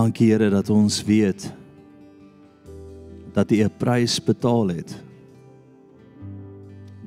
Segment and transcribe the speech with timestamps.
[0.00, 1.50] Dankie Here dat ons weet
[3.36, 5.04] dat U 'n prys betaal het.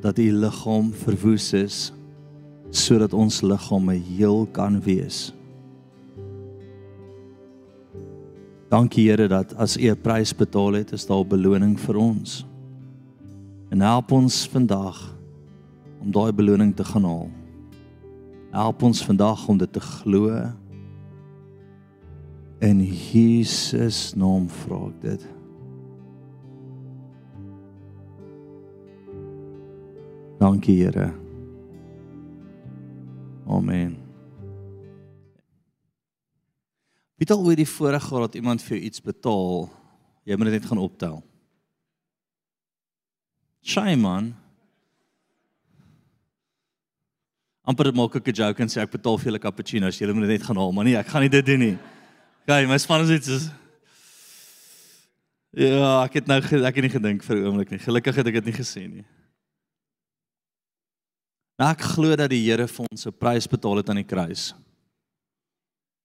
[0.01, 1.93] Dat U liggaam verwoes is
[2.69, 5.33] sodat ons liggame heel kan wees.
[8.69, 12.45] Dankie Here dat as U 'n prys betaal het, is daar beloning vir ons.
[13.69, 15.17] En help ons vandag
[16.01, 17.29] om daai beloning te gaan haal.
[18.51, 20.53] Help ons vandag om dit te glo
[22.63, 25.23] In Jesus naam vra ek dit.
[30.39, 31.09] Dankie Here.
[33.51, 33.97] Amen.
[37.19, 39.67] Wie het al ooit die voorreg gehad dat iemand vir jou iets betaal?
[40.23, 41.19] Jy moet dit net gaan optel.
[43.59, 44.31] Shame man.
[47.63, 50.35] amper maak ek 'n joke en sê ek betaal vir julle cappuccinos, julle moet dit
[50.35, 51.77] net gaan haal, maar nee, ek gaan nie dit doen nie.
[52.43, 53.43] Gaan, my span is iets is
[55.53, 57.79] Ja, ek het nou ek het nie gedink vir 'n oomblik nie.
[57.79, 59.05] Gelukkig het ek dit nie gesien nie.
[61.61, 64.53] Nou ek glo dat die Here vir ons 'n prys betaal het aan die kruis.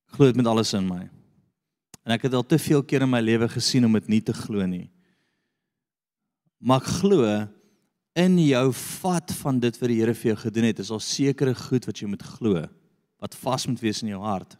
[0.08, 1.08] Ek glo dit met alles in my.
[2.04, 4.32] En ek het al te veel keer in my lewe gesien om dit nie te
[4.32, 4.90] glo nie.
[6.60, 7.48] Maar ek glo
[8.14, 11.54] in jou vat van dit wat die Here vir jou gedoen het, is al sekere
[11.54, 12.68] goed wat jy moet glo
[13.18, 14.56] wat vas moet wees in jou hart.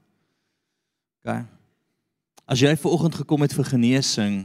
[1.22, 1.57] OK.
[2.48, 4.36] As jy ver oggend gekom het vir genesing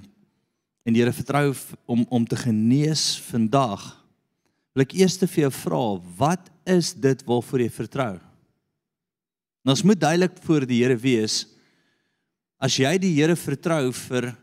[0.84, 1.54] en die Here vertrou
[1.88, 3.86] om om te genees vandag,
[4.76, 5.84] wil ek eers te vir jou vra,
[6.20, 8.12] wat is dit waarvoor jy vertrou?
[9.64, 11.46] Nou, ons moet duidelik voor die Here wees.
[12.60, 14.34] As jy die Here vertrou vir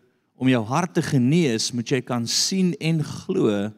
[0.41, 3.69] om jou hart te genees, moet jy kan sien en glo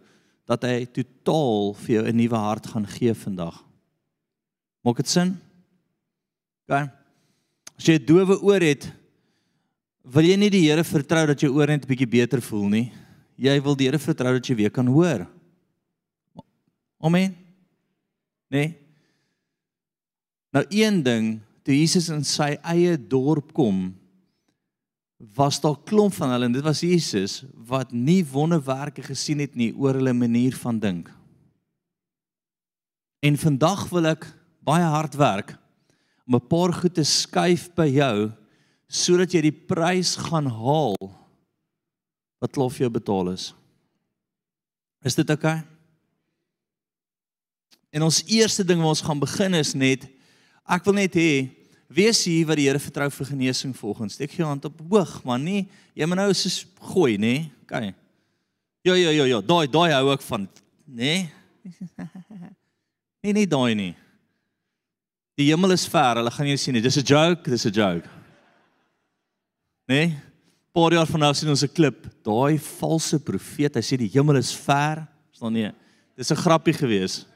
[0.47, 3.59] dat hy totaal vir jou 'n nuwe hart gaan gee vandag.
[4.85, 5.41] Maak dit sin?
[6.69, 6.87] OK.
[7.79, 9.02] As jy 'n doewe oor het,
[10.03, 12.93] Wil jy nie die Here vertrou dat jy oor net 'n bietjie beter voel nie?
[13.39, 15.27] Jy wil die Here vertrou dat jy weer kan hoor.
[17.01, 17.37] Amen.
[18.51, 18.77] Nee.
[20.53, 23.95] Nou een ding, toe Jesus in sy eie dorp kom,
[25.35, 29.73] was daar klomp van hulle en dit was Jesus wat nie wonderwerke gesien het nie
[29.73, 31.11] oor hulle manier van dink.
[33.23, 34.27] En vandag wil ek
[34.67, 35.55] baie hard werk
[36.27, 38.33] om 'n paar goed te skuif by jou
[38.93, 40.99] sodat jy die prys gaan haal
[42.43, 43.53] wat lof jou betaal is.
[45.07, 45.63] Is dit oukei?
[45.63, 45.69] Okay?
[47.93, 50.05] En ons eerste ding wat ons gaan begin is net
[50.69, 51.33] ek wil net hê
[51.93, 54.17] wees hier wat die Here vertrou vir genesing volgens.
[54.17, 55.67] Steek jou hand op hoog, maar nie
[55.97, 57.49] jy moet nou so gooi, nê?
[57.65, 57.93] Okay.
[58.85, 60.49] Ja ja ja ja, daai daai hou ek van,
[60.87, 61.29] nê?
[63.23, 63.93] Nee nee daai nie.
[65.39, 66.85] Die hemel is ver, hulle gaan jou sien nie.
[66.85, 68.22] Dis 'n joke, dis 'n joke
[69.93, 70.05] nê?
[70.09, 70.21] Nee?
[70.73, 74.37] Paar jaar van nou sien ons 'n klip, daai valse profeet, hy sê die hemel
[74.41, 75.71] is ver, staan nie.
[76.17, 77.27] Dis 'n grappie gewees.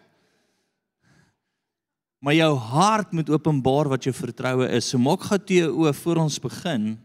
[2.20, 4.88] Maar jou hart moet openbaar wat jou vertroue is.
[4.88, 6.98] So maak gou toe o voor ons begin.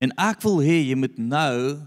[0.00, 1.80] En ek wil hê jy moet nou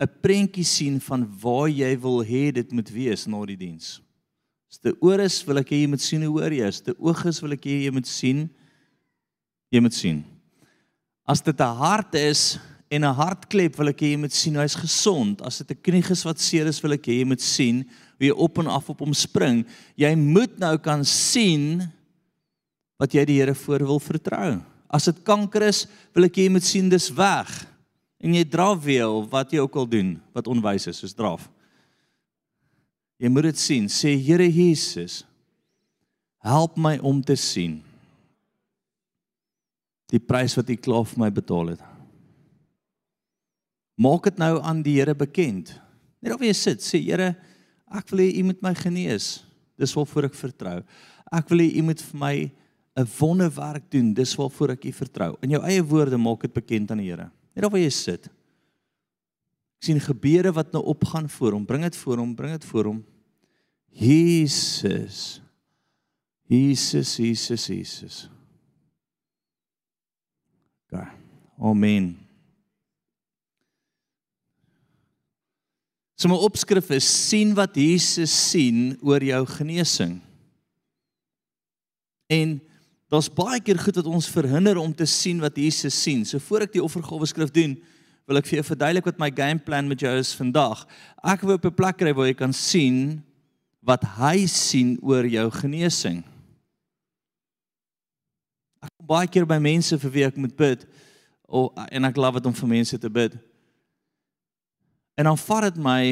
[0.00, 4.00] 'n prentjie sien van waar jy wil hê dit moet wees na die diens.
[4.70, 6.66] As dit oor is, wil ek hê jy moet sien hoe hoor jy.
[6.66, 8.48] As dit oog is, wil ek hê jy moet sien
[9.70, 10.37] jy moet sien.
[11.28, 12.58] As dit 'n hart is
[12.88, 15.42] en 'n hartklep wil ek hê jy moet sien hy's gesond.
[15.42, 17.84] As dit 'n knie is wat seer is, wil ek hê jy moet sien
[18.18, 19.66] hoe jy op en af op hom spring.
[19.94, 21.92] Jy moet nou kan sien
[22.98, 24.62] wat jy die Here voor wil vertrou.
[24.90, 27.66] As dit kanker is, wil ek hê jy moet sien dis weg.
[28.20, 31.48] En jy dra weer wat jy ook al doen wat onwys is, soos draf.
[33.20, 33.86] Jy moet dit sien.
[33.86, 35.24] Sê Here Jesus,
[36.42, 37.84] help my om te sien
[40.08, 41.82] die prys wat U klaar vir my betaal het.
[43.98, 45.74] Maak dit nou aan die Here bekend.
[46.22, 47.34] Net of jy sit, sê Here,
[47.90, 49.42] ek wil hê U moet my genees.
[49.78, 50.78] Dis waarvoor ek vertrou.
[51.34, 52.36] Ek wil hê U moet vir my
[52.98, 54.14] 'n wonderwerk doen.
[54.14, 55.36] Dis waarvoor ek U vertrou.
[55.42, 57.30] In jou eie woorde maak dit bekend aan die Here.
[57.54, 58.26] Net of jy sit.
[59.78, 61.66] Ek sien gebede wat nou opgaan voor hom.
[61.66, 63.04] Bring dit voor hom, bring dit voor hom.
[63.90, 65.40] Jesus.
[66.48, 68.28] Jesus, Jesus, Jesus.
[70.88, 71.04] OK.
[71.60, 72.16] Amen.
[76.18, 80.16] So my opskrif is sien wat Jesus sien oor jou genesing.
[82.26, 82.56] En
[83.08, 86.24] daar's baie keer goed wat ons verhinder om te sien wat Jesus sien.
[86.26, 87.76] So voor ek die offergawe skrif doen,
[88.28, 90.82] wil ek vir jou verduidelik wat my game plan met jou is vandag.
[91.22, 93.22] Ek wil op 'n plek kry waar jy kan sien
[93.80, 96.24] wat hy sien oor jou genesing.
[98.82, 100.86] Ek kom baie keer by mense vir wie ek moet bid
[101.48, 103.34] of en ek love dit om vir mense te bid.
[105.18, 106.02] En dan vat dit my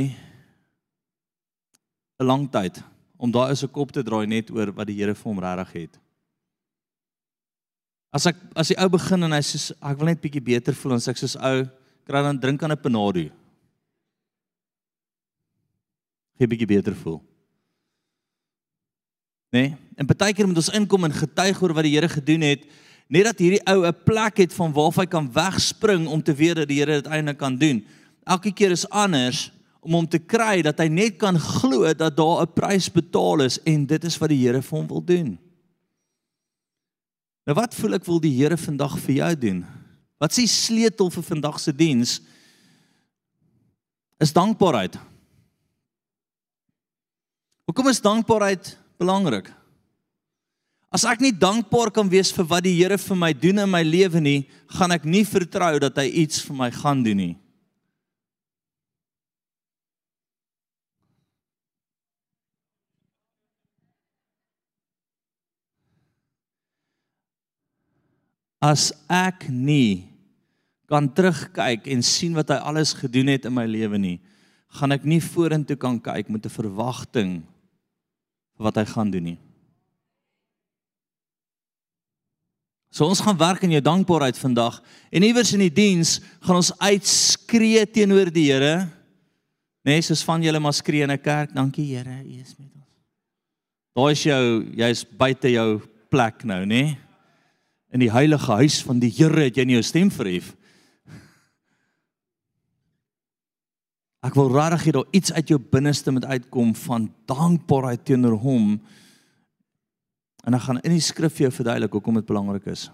[2.19, 2.83] 'n lang tyd
[3.19, 5.73] om daai is 'n kop te draai net oor wat die Here vir hom regtig
[5.73, 5.99] het.
[8.13, 10.93] As ek as die ou begin en hy sê ek wil net bietjie beter voel
[10.93, 11.69] en sê ek soos ou
[12.07, 13.31] kry dan drink aan 'n panado.
[16.39, 17.23] Gee bietjie beter voel.
[19.56, 19.62] Nê?
[19.62, 19.76] Nee?
[19.97, 22.67] En baie keer moet ons inkom en getuig oor wat die Here gedoen het,
[23.08, 26.56] net dat hierdie ou 'n plek het van waar hy kan wegspring om te weet
[26.56, 27.85] dat die Here dit eintlik kan doen.
[28.25, 29.50] Elke keer is anders
[29.81, 33.58] om hom te kry dat hy net kan glo dat daar 'n prys betaal is
[33.64, 35.38] en dit is wat die Here vir hom wil doen.
[37.47, 39.64] Nou wat voel ek wil die Here vandag vir jou doen?
[40.19, 42.20] Wat is die sleutel vir vandag se diens?
[44.19, 44.99] Is dankbaarheid.
[47.64, 49.53] Hoekom is dankbaarheid belangrik?
[50.97, 53.83] As ek nie dankbaar kan wees vir wat die Here vir my doen in my
[53.85, 57.35] lewe nie, gaan ek nie vertrou dat hy iets vir my gaan doen nie.
[68.63, 70.09] As ek nie
[70.89, 74.17] kan terugkyk en sien wat hy alles gedoen het in my lewe nie,
[74.79, 77.43] gaan ek nie vorentoe kan kyk met 'n verwagting
[78.56, 79.38] vir wat hy gaan doen nie.
[82.97, 84.79] So ons gaan werk in jou dankbaarheid vandag
[85.12, 88.87] en iewers in die diens gaan ons uitskree teenoor die Here.
[89.85, 92.88] Nee, soos van julle maar skree in 'n kerk, dankie Here, U is met ons.
[93.94, 96.67] Daar is jou, jy's buite jou plek nou, nê?
[96.67, 96.99] Nee?
[97.93, 100.56] In die heilige huis van die Here het jy nie jou stem verhef.
[104.26, 108.76] Ek wil regtig hê daar iets uit jou binneste moet uitkom van dankbaarheid teenoor hom
[110.46, 112.87] En ek gaan in die skrif vir jou verduidelik hoekom dit belangrik is.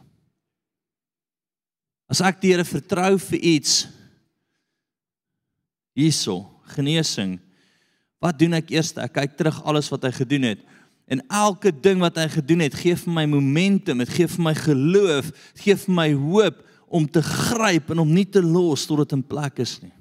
[2.09, 3.75] As ek die Here vertrou vir iets
[5.97, 6.41] hierso,
[6.73, 7.37] genesing,
[8.23, 8.95] wat doen ek eers?
[8.97, 10.63] Ek kyk terug alles wat hy gedoen het.
[11.13, 14.55] En elke ding wat hy gedoen het, gee vir my momentum, dit gee vir my
[14.57, 16.63] geloof, dit gee vir my hoop
[16.93, 19.93] om te gryp en om nie te los tot dit in plek is nie.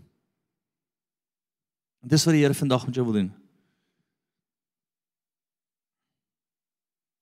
[2.01, 3.29] Dis wat die Here vandag met jou wil doen.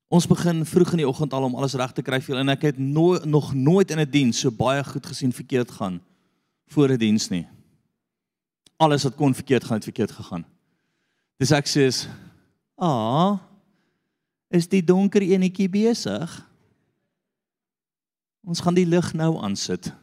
[0.10, 2.54] Ons begin vroeg in die oggend al om alles reg te kry vir julle en
[2.56, 6.02] ek het no nog nooit in 'n diens so baie goed gesien verkeerd gaan
[6.68, 7.46] voor 'n diens nie.
[8.78, 10.46] Alles wat kon verkeerd gaan het verkeerd gegaan.
[11.38, 12.08] Dis ek sê,
[12.78, 13.40] "Aa,
[14.50, 16.50] is die donker enetjie besig?
[18.44, 19.94] Ons gaan die lig nou aansit."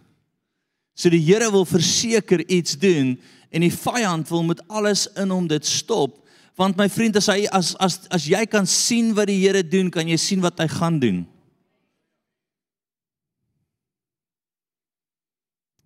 [0.95, 3.19] So die Here wil verseker iets doen
[3.51, 6.27] en die vyand wil met alles in hom dit stop
[6.57, 9.91] Want my vriend, as hy as as as jy kan sien wat die Here doen,
[9.93, 11.19] kan jy sien wat hy gaan doen.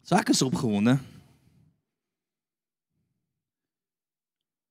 [0.07, 0.95] So ek is opgewonde.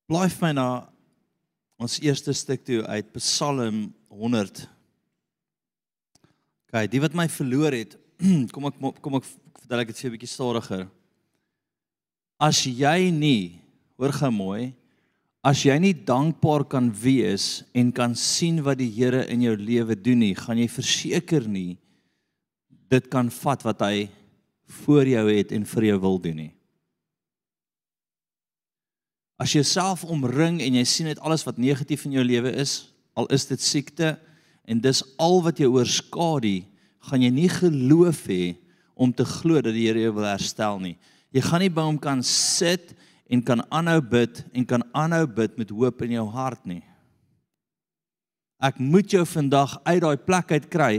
[0.09, 0.67] Blyf my na
[1.79, 4.63] ons eerste stuk toe uit Psalm 100.
[6.71, 7.99] Kyk, die wat my verloor het,
[8.55, 10.87] kom ek kom ek vertel ek dit vir 'n bietjie stadiger.
[12.39, 13.59] As jy nie,
[13.99, 14.73] hoor gou mooi,
[15.39, 19.95] As jy nie dankbaar kan wees en kan sien wat die Here in jou lewe
[19.95, 21.77] doen nie, gaan jy verseker nie
[22.89, 24.07] dit kan vat wat hy
[24.83, 26.53] voor jou het en vir jou wil doen nie.
[29.39, 32.89] As jy self omring en jy sien net alles wat negatief in jou lewe is,
[33.15, 34.17] al is dit siekte
[34.67, 36.65] en dis al wat jou oorskadu,
[37.07, 38.57] gaan jy nie geloof hê
[38.99, 40.97] om te glo dat die Here jou wil herstel nie.
[41.35, 42.95] Jy gaan nie by hom kan sit
[43.29, 46.81] en kan aanhou bid en kan aanhou bid met hoop in jou hart nie.
[48.59, 50.93] Ek moet jou vandag uit daai plek uit kry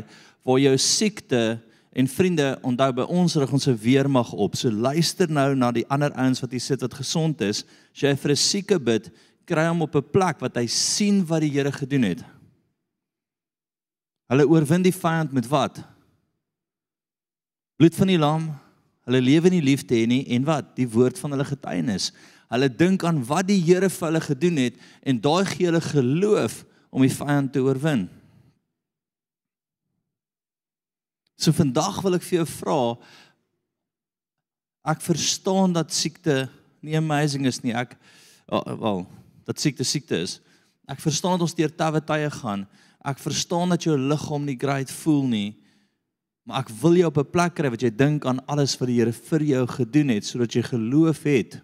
[0.46, 1.58] waar jou siekte
[1.90, 4.54] en vriende onthou by ons rig ons se weermag op.
[4.56, 7.64] So luister nou na die ander ouens wat hier sit wat gesond is.
[7.92, 9.10] As jy vir 'n sieke bid,
[9.44, 12.22] kry hom op 'n plek wat hy sien wat die Here gedoen het.
[14.30, 15.82] Hulle oorwin die vyand met wat?
[17.76, 18.60] Bloed van die lam,
[19.10, 20.68] Hulle lewe nie liefde hê nie en wat?
[20.78, 22.12] Die woord van hulle getuienis.
[22.50, 26.60] Hulle dink aan wat die Here vir hulle gedoen het en daai gee hulle geloof
[26.94, 28.06] om die vyand te oorwin.
[31.34, 32.80] So vandag wil ek vir jou vra
[34.90, 36.46] ek verstaan dat siekte
[36.80, 37.74] nie amazing is nie.
[37.76, 37.96] Ek
[38.48, 39.04] wel,
[39.44, 40.38] dat siekte siekte is.
[40.88, 42.64] Ek verstaan dat ons deur tawe tye gaan.
[43.04, 45.48] Ek verstaan dat jou liggaam nie great voel nie.
[46.48, 48.98] Maar ek wil jou op 'n plek kry wat jy dink aan alles wat die
[48.98, 51.60] Here vir jou gedoen het sodat jy geloof het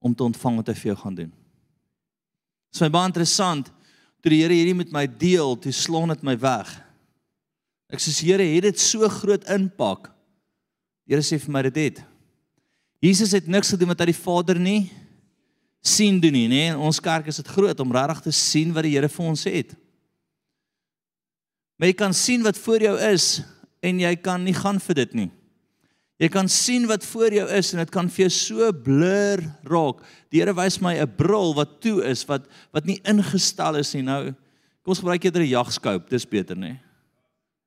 [0.00, 1.30] om te ontvang wat hy vir jou gaan doen.
[1.30, 3.70] Dit is my baie interessant
[4.22, 6.70] toe die Here hierdie met my deel, toe slon dit my weg.
[7.92, 10.08] Ek sê Here, het dit so groot impak.
[11.06, 12.04] Die Here sê vir my dit het.
[13.02, 14.90] Jesus het niks gedoen wat hy die Vader nie
[15.82, 16.70] sien doen nie, nê?
[16.78, 19.74] Ons kerk is dit groot om regtig te sien wat die Here vir ons het.
[21.82, 23.24] Maar jy kan sien wat voor jou is
[23.82, 25.30] en jy kan nie gaan vir dit nie.
[26.22, 30.04] Jy kan sien wat voor jou is en dit kan vir jou so blur raak.
[30.30, 34.02] Die Here wys my 'n bril wat toe is wat wat nie ingestel is nie.
[34.02, 36.78] Nou kom ons gebruik eerder 'n jagskoop, dis beter nê.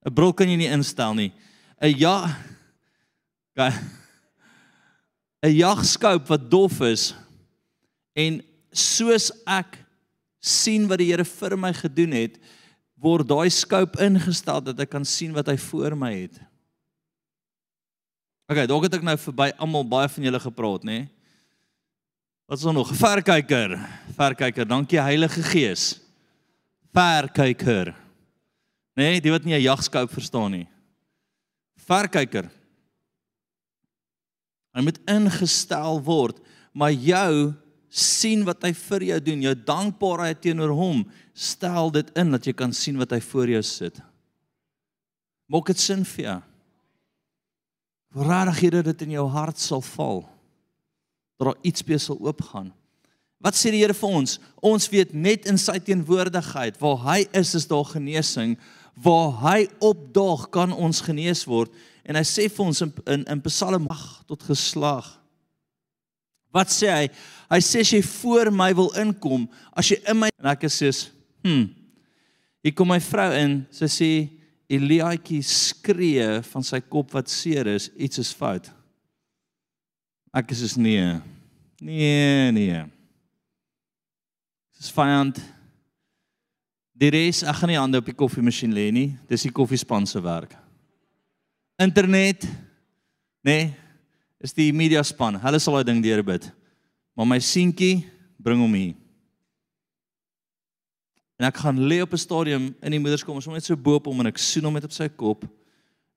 [0.07, 1.33] 'n Bril kan jy nie instel nie.
[1.81, 2.39] 'n Ja
[5.43, 7.13] 'n jagskoop wat dof is
[8.15, 8.41] en
[8.71, 9.77] soos ek
[10.39, 12.39] sien wat die Here vir my gedoen het,
[13.05, 16.39] word daai skoop ingestel dat ek kan sien wat hy voor my het.
[18.49, 20.99] OK, dalk het ek nou verby almal baie van julle gepraat, nê?
[22.45, 22.91] Wat is nog?
[22.93, 23.73] Verkyker.
[24.13, 24.67] Verkyker.
[24.69, 25.95] Dankie Heilige Gees.
[26.93, 27.95] Verkyker.
[28.95, 30.67] Nê, nee, die wat nie 'n jagskoop verstaan nie.
[31.87, 32.49] Verkyker.
[34.75, 36.39] Hy moet ingestel word,
[36.71, 37.53] maar jou
[37.95, 42.53] sien wat hy vir jou doen, jou dankbaarheid teenoor hom, stel dit in dat jy
[42.57, 44.01] kan sien wat hy voor jou sit.
[45.47, 46.39] Maak dit sin vir jou.
[48.59, 50.23] Hier dat dit in jou hart sal val.
[51.39, 52.71] Dat daar iets be sal oopgaan.
[53.43, 54.37] Wat sê die Here vir ons?
[54.63, 58.55] Ons weet net in sy teenwoordigheid waar hy is is daar genesing.
[58.95, 61.71] Waar hy opdaag kan ons genees word
[62.07, 65.11] en hy sê vir ons in in, in Psalm 8 tot geslag.
[66.55, 67.07] Wat sê hy?
[67.51, 69.43] Hy sê as jy voor my wil inkom,
[69.75, 70.89] as jy in my en ek sê,
[71.43, 71.67] "Hm.
[72.63, 74.29] Hier kom my vrou in." Sy sê
[74.69, 78.71] Eliaatjie skree van sy kop wat seer is, iets is fout.
[80.33, 81.21] Ek sê nee.
[81.81, 82.85] Nee, nee.
[84.77, 85.39] Dis vyand.
[86.95, 89.17] Die res, ek gaan nie hande op die koffiemasjien lê nie.
[89.27, 90.55] Dis die koffiespan se werk.
[91.77, 92.45] Internet,
[93.43, 93.67] nê?
[93.67, 93.84] Nee,
[94.45, 95.39] is die media span.
[95.41, 96.51] Hulle sal daai ding deurbid.
[97.17, 98.05] Maar my seentjie
[98.37, 98.93] bring hom hier.
[101.35, 103.95] En ek gaan lê op 'n stadium in die moederskom, ons moet net so bo
[103.95, 105.43] op hom en ek soen hom met op sy kop.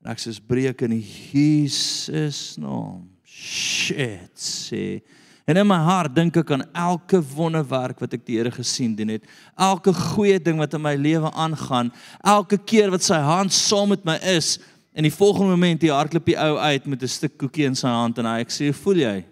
[0.04, 3.08] En ek sê breek in Jesus naam.
[3.24, 4.36] Shit.
[4.36, 5.02] Sê.
[5.46, 9.08] En in my hart dink ek aan elke wonderwerk wat ek die Here gesien doen
[9.08, 9.24] het.
[9.56, 11.90] Elke goeie ding wat in my lewe aangaan.
[12.22, 14.58] Elke keer wat sy hand saam met my is.
[14.98, 17.86] En die volgende oomblik hier hardloop die ou uit met 'n stuk koekie in sy
[17.86, 19.24] hand en hy ek sê, "Voel jy?"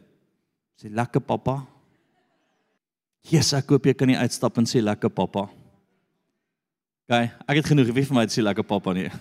[0.78, 1.66] Sê, "Lekker pappa."
[3.26, 5.48] Jesus, ek koop jy kan nie uitstap en sê lekker pappa.
[7.10, 9.10] Gaan, ek het genoeg, wie vir my het sê lekker pappa nie.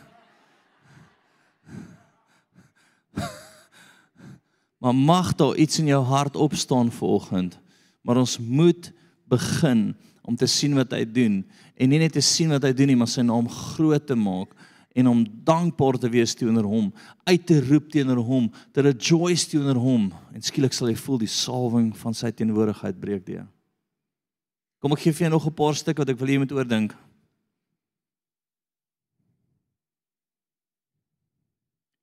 [4.82, 7.58] Maar mag daar iets in jou hart opstaan vanoggend.
[8.04, 8.92] Maar ons moet
[9.26, 12.88] begin om te sien wat hy doen en nie net te sien wat hy doen
[12.88, 14.54] nie, maar sy naam groot te maak
[14.96, 16.92] en om dankbaar te wees teenoor hom,
[17.28, 21.32] uit te roep teenoor hom, te rejoice teenoor hom en skielik sal jy voel die
[21.32, 23.44] salwing van sy teenwoordigheid breek deur.
[24.80, 26.56] Kom ek gee vir jou nog 'n paar stuk wat ek wil hê jy moet
[26.56, 26.96] oordink.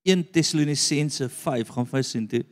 [0.05, 2.43] 1 Tessalonisense 5 gaan vir sien toe.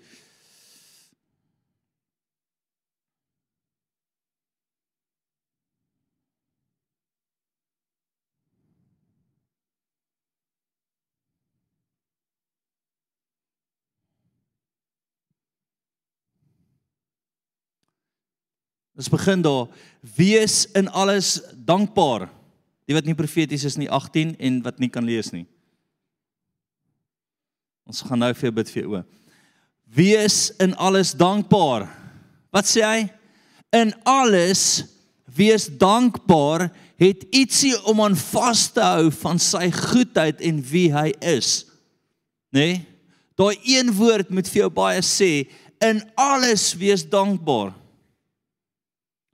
[19.01, 19.69] Ons begin daar.
[20.17, 22.27] Wees in alles dankbaar.
[22.85, 25.47] Die wat nie profeties is nie 18 en wat nie kan lees nie.
[27.89, 29.01] Ons gaan nou vir bid vir o.
[29.89, 31.89] Wees in alles dankbaar.
[32.53, 33.01] Wat sê hy?
[33.73, 34.85] In alles
[35.25, 36.69] wees dankbaar
[37.01, 41.65] het ietsie om aan vas te hou van sy goedheid en wie hy is.
[42.53, 42.61] Né?
[42.61, 42.79] Nee?
[43.41, 45.47] Daai een woord moet vir jou baie sê,
[45.81, 47.71] in alles wees dankbaar.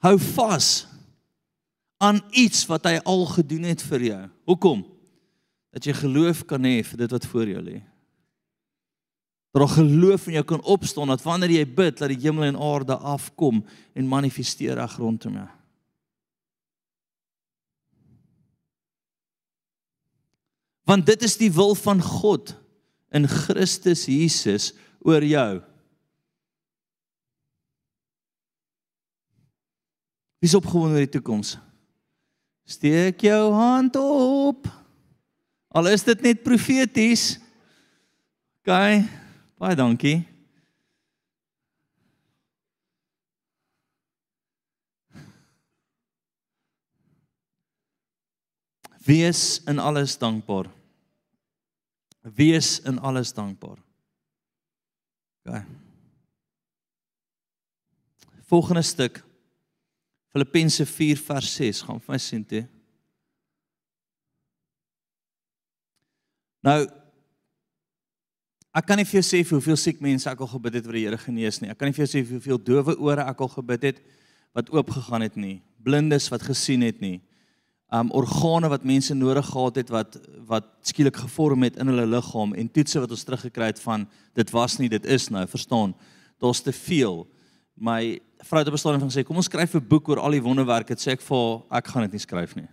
[0.07, 0.87] Hou vas
[1.99, 4.23] aan iets wat hy al gedoen het vir jou.
[4.47, 4.85] Hoekom?
[5.75, 7.81] Dat jy geloof kan hê vir dit wat voor jou lê
[9.57, 12.59] dat daar geloof in jou kan opstaan dat wanneer jy bid dat die hemel en
[12.61, 13.63] aarde afkom
[13.97, 15.47] en manifesteer reg rondom jou.
[20.85, 22.53] Want dit is die wil van God
[23.17, 25.63] in Christus Jesus oor jou.
[30.47, 31.57] Wie's opgewonde oor die toekoms?
[32.71, 34.69] Steek jou hand op.
[35.75, 37.41] Al is dit net profeties.
[38.63, 39.09] Gaan
[39.59, 40.21] Baie dankie.
[49.03, 50.71] Wees in alles dankbaar.
[52.23, 53.83] Wees in alles dankbaar.
[55.43, 55.65] OK.
[58.47, 59.25] Volgende stuk
[60.37, 62.67] Filippense 4 vers 6 gaan vir my sien toe.
[66.61, 66.83] Nou
[68.77, 71.05] ek kan nie vir jou sê hoeveel siek mense ek al gebid het vir die
[71.07, 71.71] Here genees nie.
[71.73, 74.05] Ek kan nie vir jou sê hoeveel dowe ore ek al gebid het
[74.53, 75.63] wat oop gegaan het nie.
[75.81, 77.23] Blindes wat gesien het nie.
[77.89, 80.21] Um organe wat mense nodig gehad het wat
[80.53, 84.05] wat skielik gevorm het in hulle liggaam en toetse wat ons teruggekry het van
[84.37, 85.97] dit was nie, dit is nou, verstaan?
[86.45, 87.23] Daar's te veel.
[87.73, 90.31] My vrou het op 'n stadium van gesê, "Kom ons skryf 'n boek oor al
[90.31, 92.69] die wonderwerke." Dit sê ek vir ek gaan dit nie skryf nie.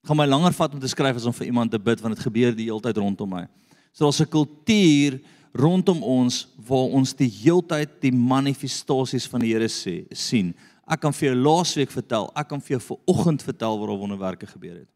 [0.00, 2.14] Dit gaan my langer vat om te skryf as om vir iemand te bid want
[2.14, 3.48] dit gebeur die hele tyd rondom my.
[3.92, 5.20] So daar's 'n kultuur
[5.52, 10.54] rondom ons waar ons die heeltyd die manifestasies van die Here sê sien.
[10.88, 14.46] Ek kan vir jou laasweek vertel, ek kan vir jou vanoggend vertel waar al wonderwerke
[14.46, 14.88] gebeur het.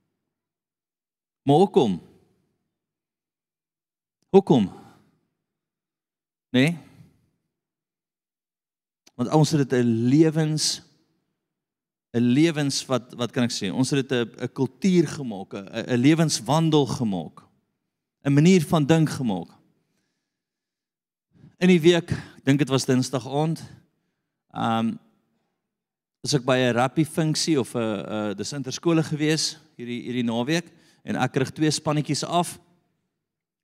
[1.45, 2.01] Maar hoekom?
[4.31, 4.71] Hoekom?
[6.51, 6.79] Nee.
[9.15, 10.83] Want ons het dit 'n lewens
[12.15, 13.73] 'n lewens wat wat kan ek sê?
[13.73, 17.43] Ons het dit 'n 'n kultuur gemaak, 'n 'n lewenswandel gemaak.
[18.25, 19.49] 'n manier van dink gemaak.
[21.59, 23.61] In die week, ek dink dit was Dinsdag aand,
[24.53, 24.99] ehm um,
[26.25, 30.65] was ek by 'n rappie funksie of 'n uh, dis interskole gewees hierdie hierdie naweek
[31.05, 32.59] en ek kry twee spannetjies af.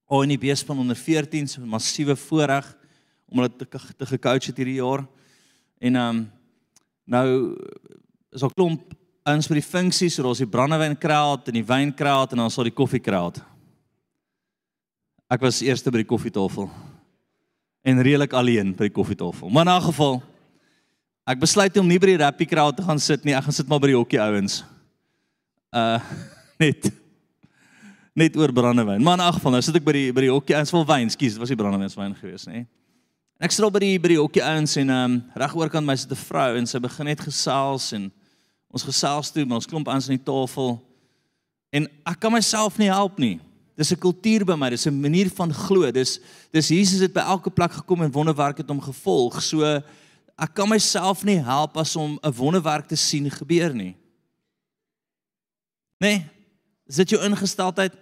[0.06, 2.76] Al in die beespan onder 14 se massiewe voorreg
[3.28, 3.66] om hulle te
[3.96, 5.06] te gecoach het hierdie jaar.
[5.80, 6.24] En ehm um,
[7.10, 7.28] nou
[8.30, 8.92] is al klomp
[9.26, 12.76] ouens vir die funksies, so daar's die brandewynkraal en die wynkraal en dan sal die
[12.76, 13.32] koffiekraal.
[15.30, 16.68] Ek was eerste by die koffietafel.
[17.86, 19.48] En redelik alleen by die koffietafel.
[19.48, 20.22] Maar in 'n geval
[21.26, 23.34] ek besluit om nie by die rappie kraal te gaan sit nie.
[23.34, 24.64] Ek gaan sit maar by die hokkie ouens.
[25.72, 26.00] Uh
[26.62, 26.92] net
[28.14, 29.02] net oor brandewyn.
[29.02, 31.08] Maar in 'n geval nou sit ek by die by die hokkie ouens vol wyn.
[31.08, 32.66] Dit was nie brandewynswyn gewees nie.
[33.40, 35.86] En ek sit al by die by die hokkie ouens en ehm um, reg oorkant
[35.88, 38.10] my sit 'n vrou en sy begin net gesels en
[38.68, 40.76] ons gesels toe, maar ons klomp aan die tafel.
[41.72, 43.40] En ek kan myself nie help nie.
[43.76, 45.90] Dis 'n kultuur by my, dis 'n manier van glo.
[45.90, 46.20] Dis
[46.52, 49.40] dis Jesus het by elke plek gekom en wonderwerk het hom gevolg.
[49.40, 53.96] So ek kan myself nie help as om 'n wonderwerk te sien gebeur nie.
[55.98, 56.28] Nee.
[56.86, 57.92] Is dit jou ingesteldheid?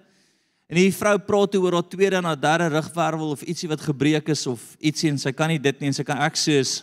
[0.69, 4.29] En die vrou praat oor haar tweede en haar derde rugwervel of ietsie wat gebreek
[4.29, 6.75] is of ietsie en sy kan nie dit nie en sy kan ek sê is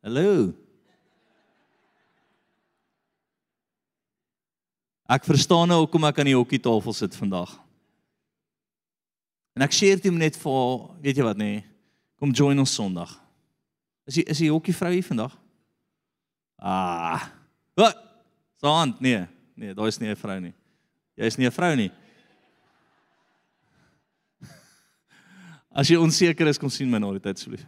[0.00, 0.54] hallo.
[5.08, 7.52] Ek verstaan nou hoekom ek aan die hokkietafel sit vandag.
[9.56, 10.64] En ek share dit net vir
[11.04, 11.52] weet jy wat nê?
[12.20, 13.12] Kom join ons Sondag.
[14.08, 15.36] Is jy is die hokkie vrou hier vandag?
[16.58, 17.28] Ah.
[17.78, 17.98] Wat?
[18.58, 19.26] Sond, nee.
[19.58, 20.54] Nee, daar is nie 'n vrou nie.
[21.16, 21.90] Jy is nie 'n vrou nie.
[25.78, 27.62] As jy onseker is, kom sien my na die tyd asseblief.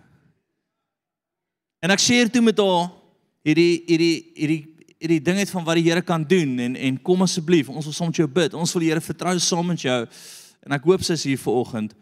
[1.80, 2.90] En ek share toe met haar
[3.46, 4.60] hierdie hierdie hierdie
[5.00, 7.94] hierdie ding uit van wat die Here kan doen en en kom asseblief, ons wil
[7.96, 8.56] saam met jou bid.
[8.58, 10.00] Ons wil die Here vertrou saam met jou.
[10.66, 11.94] En ek hoop sy is hier vanoggend.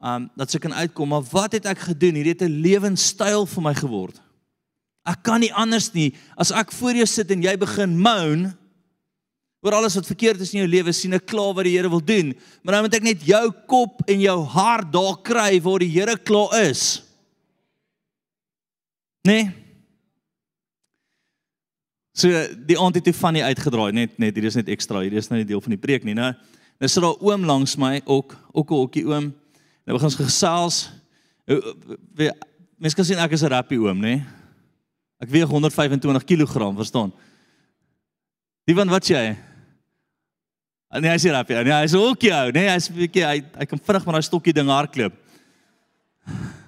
[0.00, 2.16] Um dat sy kan uitkom, maar wat het ek gedoen?
[2.18, 4.16] Hierdie het 'n lewenstyl vir my geword.
[5.06, 8.56] Ek kan nie anders nie as ek voor jou sit en jy begin moan
[9.60, 12.00] oor alles wat verkeerd is in jou lewe sien ek klaar wat die Here wil
[12.00, 12.32] doen.
[12.64, 16.16] Maar nou moet ek net jou kop en jou hart daar kry waar die Here
[16.16, 17.02] klaar is.
[19.28, 19.50] Nee.
[22.16, 22.28] So
[22.68, 25.28] die aand het toe van die uitgedraai net net hier is net ekstra hier is
[25.28, 26.32] nou nie deel van die preek nie nou.
[26.80, 29.28] Nou sit daar oom langs my ook ook 'n hokkie oom.
[29.84, 30.90] Nou begin ons gesels.
[32.78, 34.24] Mense kan sien ek is 'n rappie oom nê.
[35.20, 37.12] Ek weeg 125 kg verstaan.
[38.64, 39.36] Die van wat jy?
[40.90, 41.54] Nee, hy sê rapie.
[41.62, 42.50] Nee, hy's ook jou.
[42.50, 45.12] Nee, hy's 'n bietjie hy hy kan vinnig met daai stokkie ding hardloop.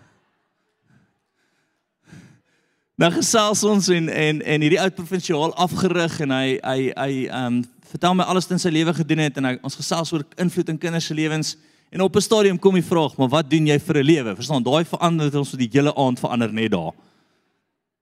[3.02, 7.46] Nou gesels ons en en en hierdie oud provinsiaal afgerig en hy hy hy ehm
[7.46, 10.22] um, vertel my alles wat in sy lewe gedoen het en hy, ons gesels oor
[10.38, 11.56] invloed in kinders se lewens
[11.90, 14.36] en op 'n stadium kom die vraag, maar wat doen jy vir 'n lewe?
[14.36, 16.92] Verstaan, daai verander het ons vir die hele aand verander net daar.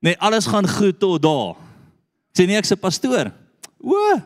[0.01, 1.57] Nee, alles gaan goed tot daar.
[2.37, 3.33] Sê nie ek's 'n pastoor.
[3.81, 4.21] O,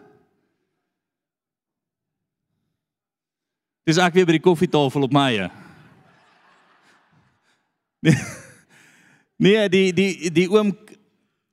[3.85, 5.51] Dis ek weer by die koffietafel op my eie.
[8.05, 10.71] Nee, nee, die die die oom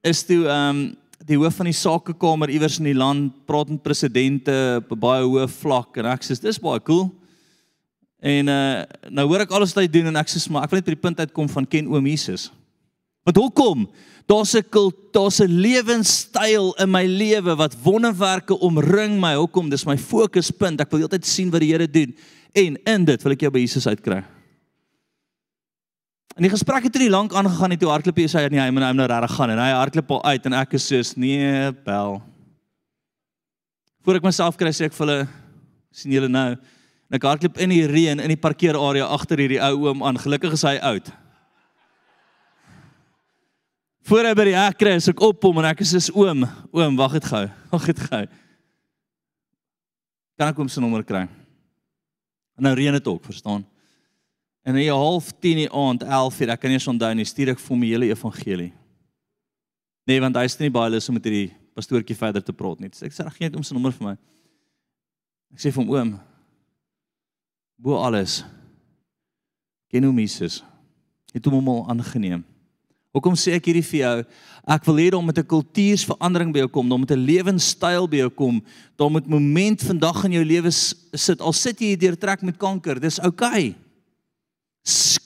[0.05, 0.81] is toe ehm um,
[1.27, 5.25] die hoof van die sakekamer iewers in die land, praat met presidente op 'n baie
[5.25, 7.11] hoë vlak en ek sê dis baie cool.
[8.19, 10.79] En uh nou hoor ek alles wat hy doen en ek sê maar ek wil
[10.79, 12.51] net by die punt uitkom van ken oom Jesus.
[13.25, 13.89] Want hoekom?
[14.27, 14.63] Daar's 'n
[15.11, 19.35] daar's 'n lewenstyl in my lewe wat wonderwerke omring my.
[19.35, 19.69] Hoekom?
[19.69, 20.81] Dis my fokuspunt.
[20.81, 22.15] Ek wil heeltyd sien wat die Here doen.
[22.53, 24.23] En in dit wil ek jou by Jesus uitkry.
[26.35, 28.87] En die gesprek het nie lank aangegaan nie toe hardloop hy sê nee, hy moet
[28.95, 32.21] nou regtig gaan en hy hardloop al uit en ek is soos nee, bel.
[34.01, 35.27] Voor ek myself kry sê ek vir hulle
[35.91, 36.55] sien julle nou.
[37.11, 40.19] En ek hardloop in die reën in die parkeerarea agter hierdie ou oom aan.
[40.21, 41.11] Gelukkig is hy oud.
[44.09, 46.95] Voor hy by die hek kry, is ek op hom en ek sê oom, oom,
[46.97, 47.43] wag dit gou.
[47.73, 48.23] Wag dit gou.
[50.39, 51.27] Kan ek hom se nommer kry?
[52.57, 53.61] En nou reën dit ook, verstaan?
[54.65, 57.49] En in 'n half 10 die aand, 11 uur, ek kan nie onthou nie, stuur
[57.49, 58.73] ek vir my hele evangelie.
[60.05, 62.89] Nee, want hy is nie baie lus om met hierdie pastoortjie verder te praat nie.
[62.93, 64.17] So ek sê reg gee net hom se nommer vir my.
[65.53, 66.19] Ek sê vir hom oom,
[67.77, 68.41] bo alles
[69.91, 70.61] ken hom Jesus.
[71.33, 72.43] Het hom al aangeneem.
[73.11, 74.23] Hoekom sê ek hierdie vir jou?
[74.67, 78.07] Ek wil hê dat om met 'n kultuursverandering by jou kom, om met 'n lewenstyl
[78.07, 78.63] by jou kom,
[78.95, 81.41] dat met moment vandag in jou lewe sit.
[81.41, 83.75] Al sit jy hier trek met kanker, dis oukei.
[83.75, 83.75] Okay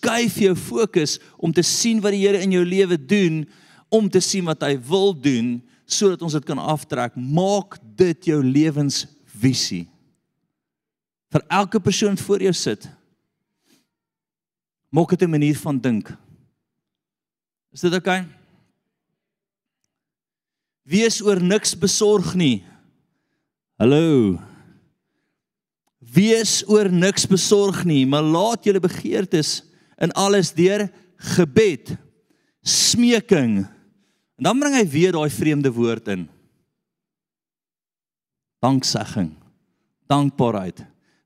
[0.05, 3.43] skuif jou fokus om te sien wat die Here in jou lewe doen,
[3.89, 7.13] om te sien wat hy wil doen sodat ons dit kan aftrek.
[7.15, 9.85] Maak dit jou lewensvisie.
[11.29, 12.87] Vir elke persoon voor jou sit.
[14.89, 16.09] Maak dit 'n manier van dink.
[17.75, 18.21] Is dit oukei?
[18.23, 18.43] Okay?
[20.85, 22.61] Wees oor niks besorg nie.
[23.81, 24.37] Hallo.
[26.15, 29.57] Wees oor niks besorg nie, maar laat julle begeertes
[29.99, 30.85] in alles deur
[31.35, 31.95] gebed,
[32.63, 33.65] smeking.
[34.37, 36.27] En dan bring hy weer daai vreemde woord in.
[38.63, 39.33] Danksegging,
[40.09, 40.79] dankbaarheid,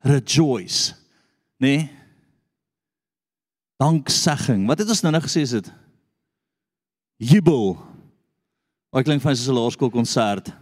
[0.08, 0.96] rejoice,
[1.62, 1.76] nê?
[1.76, 1.88] Nee?
[3.80, 4.66] Danksegging.
[4.68, 5.70] Wat het ons nou net gesê is dit?
[7.20, 7.76] Jubel.
[8.90, 10.54] Wat klink vir 'n laerskoolkonsert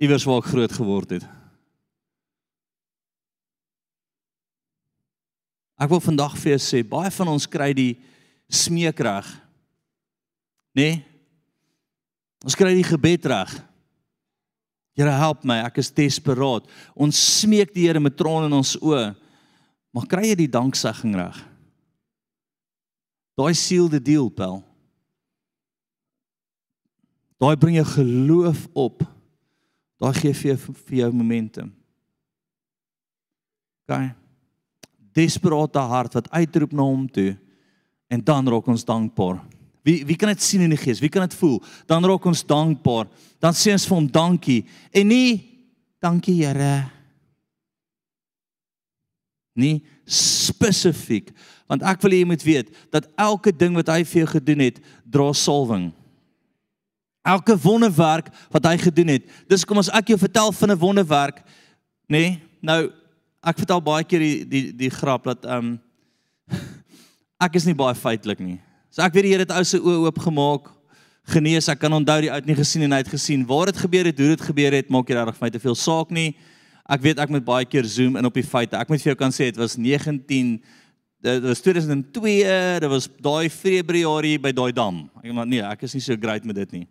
[0.00, 1.26] iewers waar ek groot geword het.
[5.80, 8.00] Ek wil vandag vir jou sê, baie van ons kry die
[8.48, 9.28] smeek reg.
[10.76, 10.82] Nê?
[10.82, 11.04] Nee?
[12.44, 13.52] Ons kry die gebed reg.
[14.96, 16.64] Here help my, ek is desperaat.
[16.96, 19.14] Ons smeek die Here met trane in ons oë.
[19.92, 21.36] Maar kry jy die danksegging reg?
[23.36, 24.60] Daai siel die deel, pel.
[27.40, 29.04] Daai bring jou geloof op.
[30.00, 31.70] Daai gee vir jou vir jou momentum.
[33.88, 34.10] Okay
[35.16, 37.34] desperate hart wat uitroep na hom toe
[38.10, 39.40] en dan raak ons dankbaar.
[39.86, 41.00] Wie wie kan dit sien in die gees?
[41.00, 41.58] Wie kan dit voel?
[41.88, 43.08] Dan raak ons dankbaar.
[43.40, 44.60] Dan sê ons vir hom dankie
[44.92, 45.38] en nie
[46.02, 46.88] dankie Here.
[49.54, 51.32] Nie spesifiek
[51.70, 54.62] want ek wil hê jy moet weet dat elke ding wat hy vir jou gedoen
[54.64, 55.92] het, dra salwing.
[57.22, 59.28] Elke wonderwerk wat hy gedoen het.
[59.48, 61.42] Dis kom as ek jou vertel van 'n wonderwerk,
[62.08, 62.18] nê?
[62.18, 62.92] Nee, nou
[63.44, 65.80] ek vertel baie keer die die die grap dat ehm um,
[67.46, 68.60] ek is nie baie feitelik nie.
[68.90, 70.68] So ek weet die Here het ou se oë oopgemaak,
[71.30, 71.68] genees.
[71.70, 74.18] Ek kan onthou die het nie gesien en hy het gesien waar dit gebeur het,
[74.18, 76.34] hoe dit gebeur het, maak nie regtig vir my te veel saak nie.
[76.90, 78.78] Ek weet ek moet baie keer zoom in op die feite.
[78.78, 80.56] Ek moet vir jou kan sê dit was 19
[81.20, 85.02] dit was 2002, dit was daai Februarie by daai dam.
[85.20, 86.86] Ek maar nee, ek is nie so great met dit nie.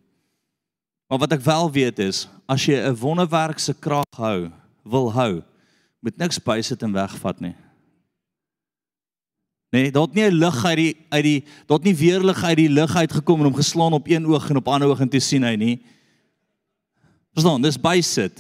[1.10, 4.52] Maar wat ek wel weet is, as jy 'n wonderwerk se krag hou,
[4.84, 5.42] wil hou,
[6.00, 7.56] moet niks bysit en wegvat nie.
[9.70, 13.40] Nee, het nie lig uit die uit die het nie weerlig uit die lig uitgekom
[13.40, 15.76] en hom geslaan op een oog en op ander oog en toe sien hy nie.
[17.34, 18.36] Verstaan, dis bysit.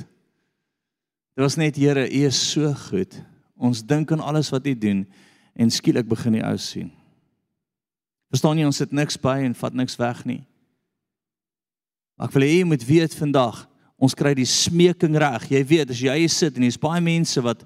[1.35, 3.21] Dit was net Here, U is so goed.
[3.55, 5.05] Ons dink aan alles wat U doen
[5.53, 6.91] en skielik begin die ou sien.
[8.29, 10.41] Verstaan jy, ons sit niks by en vat niks weg nie.
[12.19, 13.61] Maar ek wil hê jy moet weet vandag,
[13.95, 15.45] ons kry die smeking reg.
[15.47, 17.63] Jy weet as jy hier sit en hier's baie mense wat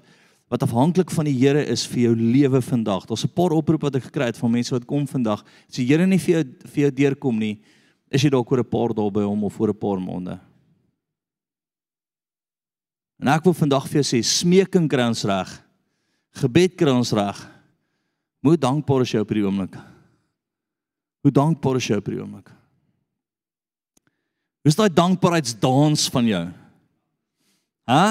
[0.52, 3.06] wat afhanklik van die Here is vir jou lewe vandag.
[3.08, 5.42] Daar's 'n paar oproepe wat ek gekry het van mense wat kom vandag.
[5.68, 7.58] As die Here nie vir jou vir jou deurkom nie,
[8.10, 10.38] is jy dalk oor 'n paar dae by hom of oor 'n paar maande.
[13.20, 15.62] En ek wil vandag vir jou sê smeking kry ons reg.
[16.34, 17.50] Gebed kry ons reg.
[18.42, 19.74] Moet dankbaar jy op hierdie oomblik.
[21.22, 22.63] Hoe dankbaar is jy op hierdie oomblik?
[24.64, 26.44] Hoe is daai dankbaarheidsdans van jou?
[27.84, 28.04] Hæ?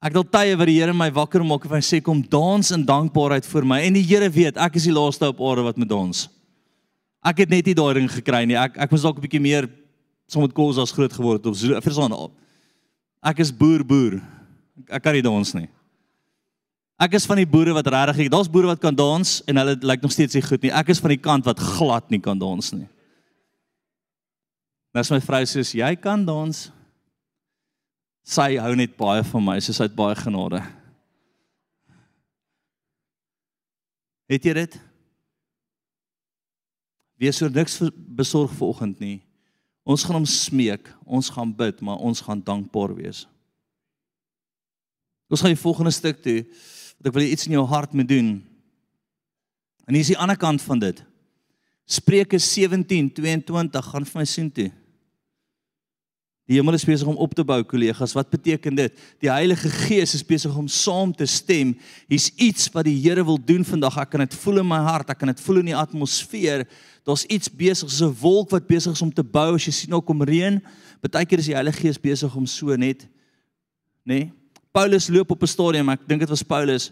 [0.00, 2.86] Ek het tye wat die Here my wakker maak en hy sê kom dans in
[2.88, 5.90] dankbaarheid vir my en die Here weet ek is die laaste op aarde wat moet
[5.90, 6.22] dans.
[7.20, 8.56] Ek het net nie daai ding gekry nie.
[8.56, 9.68] Ek ek was dalk 'n bietjie meer
[10.32, 12.16] soms met kos as groot geword so verstaan.
[13.22, 14.22] Ek is boer boer.
[14.88, 15.68] Ek kan nie dans nie.
[16.98, 20.00] Ek is van die boere wat regtig, daar's boere wat kan dans en hulle lyk
[20.00, 20.72] nog steeds nie goed nie.
[20.72, 22.88] Ek is van die kant wat glad nie kan dans nie.
[24.94, 26.66] Mes my vrou sê jy kan dans.
[28.26, 30.60] Sy hou net baie van my, sy het baie genade.
[34.30, 34.78] Het jy dit?
[37.20, 37.80] Wees oor niks
[38.16, 39.18] besorg vanoggend nie.
[39.86, 43.24] Ons gaan hom smeek, ons gaan bid, maar ons gaan dankbaar wees.
[45.30, 46.42] Ons gaan die volgende stuk toe
[47.00, 48.30] wat ek wil iets in jou hart moet doen.
[49.86, 51.00] En hier is die ander kant van dit.
[51.90, 54.68] Spreuke 17:22 gaan vir my sien toe.
[56.50, 58.10] Die hemel is besig om op te bou, kollegas.
[58.16, 59.02] Wat beteken dit?
[59.22, 61.76] Die Heilige Gees is besig om saam te stem.
[62.10, 64.00] Hier's iets wat die Here wil doen vandag.
[64.02, 66.64] Ek kan dit voel in my hart, ek kan dit voel in die atmosfeer.
[67.06, 69.54] Daar's iets besig, so 'n wolk wat besig is om te bou.
[69.54, 70.60] As jy sien nou kom reën,
[71.00, 73.06] partykeer is die Heilige Gees besig om so net
[74.02, 74.18] nê?
[74.18, 74.32] Nee?
[74.72, 76.90] Paulus loop op 'n stadium, ek dink dit was Paulus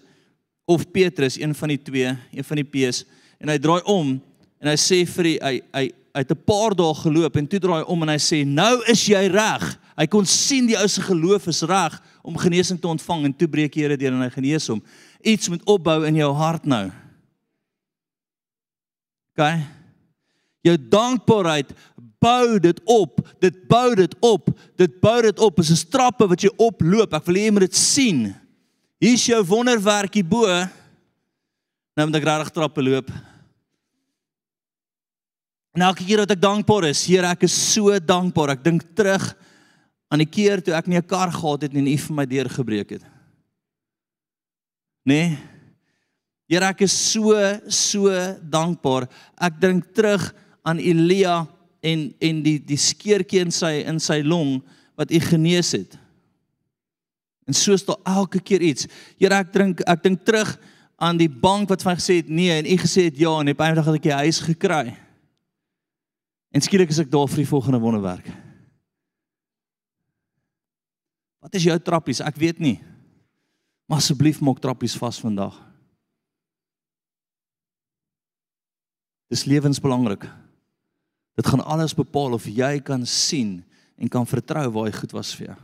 [0.67, 3.05] of Petrus, een van die twee, een van die P's,
[3.41, 4.21] en hy draai om
[4.61, 7.85] en hy sê vir die hy hy het 'n paar dae geloop en toe draai
[7.85, 9.79] om en hy sê nou is jy reg.
[9.97, 13.49] Hy kon sien die ou se geloof is reg om genesing te ontvang en toe
[13.49, 14.83] breek die Here deur en hy genees hom.
[15.23, 16.91] Iets moet opbou in jou hart nou.
[19.35, 19.59] OK.
[20.63, 21.73] Jou dankbaarheid
[22.19, 23.21] bou dit op.
[23.39, 24.51] Dit bou dit op.
[24.77, 25.57] Dit bou dit op.
[25.57, 27.15] Dit is 'n trappe wat jy oploop.
[27.15, 28.35] Ek wil hê jy moet dit sien.
[28.99, 30.47] Hier's jou wonderwerkie bo.
[31.97, 33.11] Nou moet ek regtig trappe loop.
[35.79, 38.57] En elke keer wat ek dankbaar is, Here, ek is so dankbaar.
[38.57, 39.29] Ek dink terug
[40.11, 42.27] aan die keer toe ek nie 'n kar gehad het nie en U vir my
[42.27, 43.05] deurgebreek het.
[45.07, 45.15] Nê?
[45.15, 45.39] Nee?
[46.51, 47.31] Here, ek is so
[47.69, 48.11] so
[48.43, 49.07] dankbaar.
[49.39, 51.47] Ek dink terug aan Elia
[51.81, 54.61] en en die die skeurtjie in sy in sy long
[54.97, 55.97] wat U genees het.
[57.47, 58.89] En so is daar elke keer iets.
[59.17, 60.59] Here, ek drink ek dink terug
[60.99, 63.49] aan die bank wat vir my gesê het nee en U gesê het ja en
[63.49, 65.08] op 'n dag het ek die huis gekry.
[66.55, 68.29] En skielik is ek daar vir die volgende wonderwerk.
[71.45, 72.23] Wat is jou trappies?
[72.25, 72.79] Ek weet nie.
[73.89, 75.55] Maar asseblief maak trappies vas vandag.
[79.29, 80.25] Dis lewensbelangrik.
[81.39, 83.61] Dit gaan alles bepaal of jy kan sien
[83.99, 85.59] en kan vertrou waar hy goed was vir jou.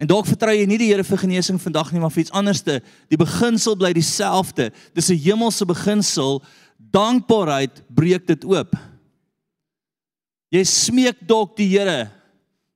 [0.00, 2.78] En dalk vertrou jy nie die Here vir genesing vandag nie, maar vir iets anderste.
[3.12, 4.70] Die beginsel bly dieselfde.
[4.96, 6.42] Dis 'n hemelse beginsel.
[6.78, 8.72] Dankbaarheid breek dit oop.
[10.50, 12.10] Jy smeek dalk die Here.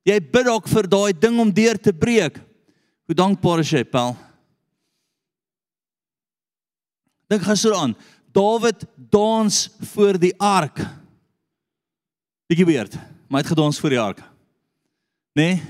[0.07, 2.39] Jy bid dalk vir daai ding om deur te breek.
[3.05, 4.15] Hoe dankbaar is jy, Paul?
[7.29, 7.95] Dink gaan so aan.
[8.35, 9.57] Dawid dans
[9.93, 10.81] voor die ark.
[12.49, 12.95] Bietjie weird,
[13.27, 14.21] maar hy het gedans voor die ark.
[15.35, 15.47] Né?
[15.49, 15.63] Nee?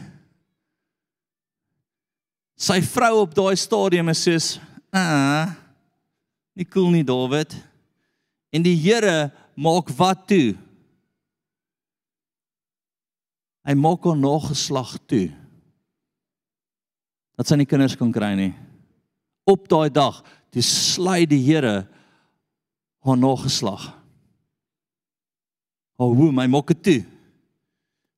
[2.56, 4.60] Sy vrou op daai stadium is soos,
[4.91, 5.52] "Ah,
[6.56, 7.54] nie cool nie, Dawid."
[8.50, 10.56] En die Here maak wat toe?
[13.65, 15.30] Hy maak hom nog geslag toe.
[17.36, 18.54] Dat sy nie kinders kan kry nie.
[19.49, 20.21] Op daai dag,
[20.54, 21.88] toe sly die Here
[23.06, 23.91] haar nog geslag.
[25.97, 27.01] O, hoe my maak dit toe.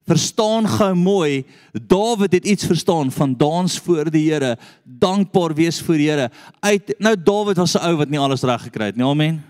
[0.08, 1.44] Verstaan gou mooi,
[1.76, 6.30] Dawid het iets verstaan van dans voor die Here, dankbaar wees voor die Here.
[6.60, 9.06] Uit nou Dawid was 'n ou wat nie alles reg gekry het nie.
[9.06, 9.44] Amen.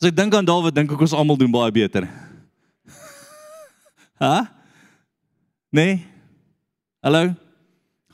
[0.00, 2.08] As ek dink aan Dawid, dink ek ons almal doen baie beter.
[4.18, 4.50] Ha?
[5.74, 6.06] Nee.
[7.00, 7.34] Hallo.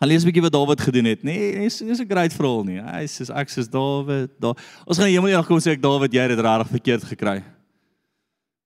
[0.00, 1.22] Gaan lees 'n bietjie wat Dawid gedoen het.
[1.22, 2.80] Nee, dis is 'n great verhaal nie.
[2.80, 4.54] Hy sê ek sê Dawid, da.
[4.86, 7.44] Ons gaan hemel eendag kom sê ek Dawid, jy het regtig verkeerd gekry.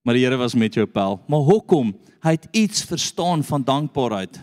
[0.05, 1.21] Maar die Here was met jou pel.
[1.27, 1.95] Maar hoekom?
[2.23, 4.37] Hy het iets verstaan van dankbaarheid.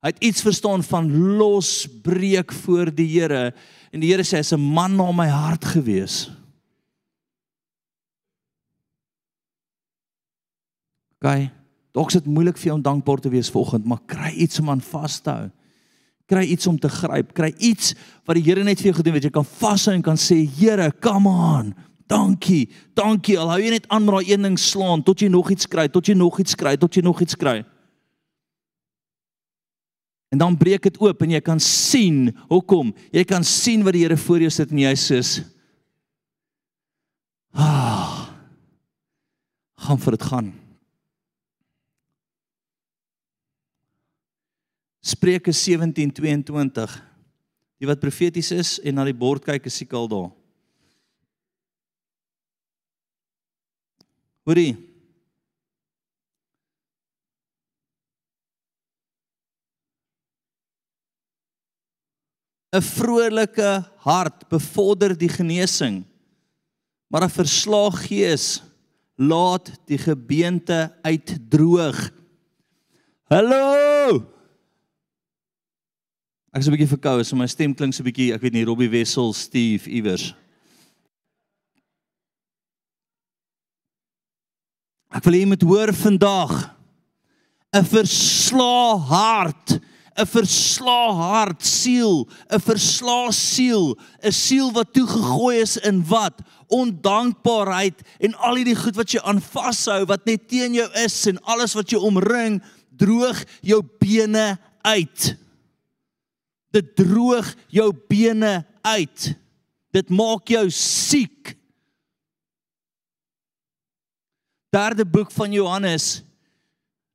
[0.00, 3.52] Hy het iets verstaan van losbreek voor die Here
[3.92, 6.30] en die Here sê hy's 'n man na my hart gewees.
[11.20, 11.57] Gaan.
[11.96, 14.70] Dalk is dit moeilik vir jou om dankbaar te wees vanoggend, maar kry iets om
[14.70, 15.48] aan vas te hou.
[16.28, 17.94] Kry iets om te gryp, kry iets
[18.28, 19.24] wat die Here net vir jou gedoen het.
[19.24, 21.72] Jy kan vashou en kan sê, Here, come on.
[22.08, 22.68] Dankie.
[22.96, 23.38] Dankie.
[23.40, 25.88] Al hou jy net aan met daai een ding slaan tot jy nog iets kry,
[25.92, 27.62] tot jy nog iets kry, tot jy nog iets kry.
[30.28, 32.92] En dan breek dit oop en jy kan sien hoekom.
[33.12, 35.20] Jy kan sien wat die Here voor jou sit en jy sê:
[37.52, 38.28] "Ah.
[39.76, 40.67] Gaan vir dit gaan."
[45.18, 46.92] Spreuke 17:22.
[47.78, 50.28] Die wat profeties is en na die bord kyk, is seker al daar.
[54.46, 54.76] Hoorie.
[62.68, 66.04] ‘n Vrolike hart bevorder die genesing,
[67.10, 68.62] maar 'n verslaag gees
[69.16, 72.10] laat die gebeente uitdroog.
[73.26, 74.37] Hallo!
[76.52, 78.64] Ek is 'n bietjie verkoue, so my stem klink so 'n bietjie, ek weet nie
[78.64, 80.34] Robbie Wessel, Steve iewers.
[85.12, 86.70] Ek wil hê jy moet hoor vandag
[87.74, 89.80] 'n verslae hart
[90.18, 96.40] 'n verslae hart siel, 'n verslae siel, 'n siel wat toegegooi is in wat?
[96.68, 101.38] Ondankbaarheid en al hierdie goed wat jy aan vashou wat net teen jou is en
[101.44, 102.62] alles wat jou omring,
[102.96, 105.36] droog jou bene uit.
[106.78, 109.28] Dit droog jou bene uit.
[109.94, 111.54] Dit maak jou siek.
[114.74, 116.20] Derde boek van Johannes,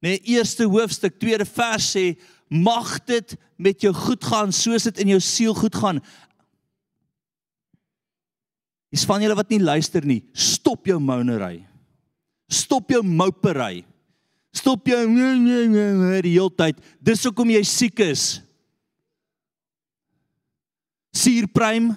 [0.02, 2.15] nee, eerste hoofstuk, tweede vers sê
[2.49, 6.02] mag dit met jou goed gaan soos dit in jou siel goed gaan.
[8.93, 11.63] Is van julle wat nie luister nie, stop jou mounery.
[12.54, 13.84] Stop jou moupery.
[14.54, 16.82] Stop jou nee nee nee die hele tyd.
[17.02, 18.43] Dis hoekom jy siek is.
[21.13, 21.93] Suurprym.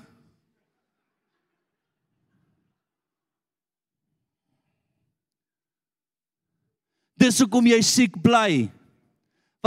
[7.17, 8.69] Dis hoekom jy siek bly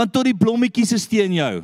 [0.00, 1.60] want tot die blommetjies is teen jou.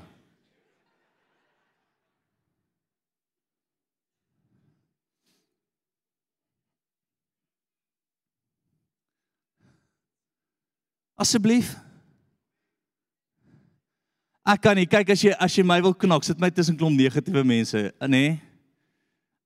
[11.17, 11.73] Asseblief.
[14.47, 16.99] Ek kan nie kyk as jy as jy my wil knak, sit my tussen klomp
[16.99, 18.09] negatiewe mense, nê?
[18.09, 18.35] Nee.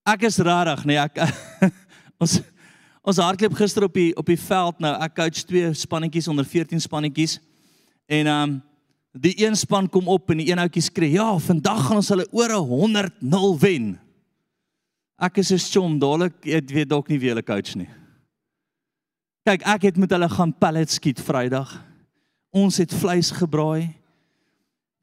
[0.07, 0.97] Ek is rarig, nê?
[0.97, 1.71] Nee, ek
[2.23, 2.41] ons
[3.01, 4.93] ons hardloop gister op die op die veld nou.
[5.01, 7.39] Ek coach twee spannetjies onder 14 spannetjies.
[8.11, 8.59] En ehm um,
[9.11, 12.27] Die een span kom op en die een ouetjie skree: "Ja, vandag gaan ons hulle
[12.31, 13.99] oor 100-0 wen."
[15.19, 17.89] Ek is 'n chom, dadelik ek weet dalk nie wie hulle coach nie.
[19.45, 21.85] Kyk, ek het met hulle gaan pellet skiet Vrydag.
[22.53, 24.00] Ons het vleis gebraai.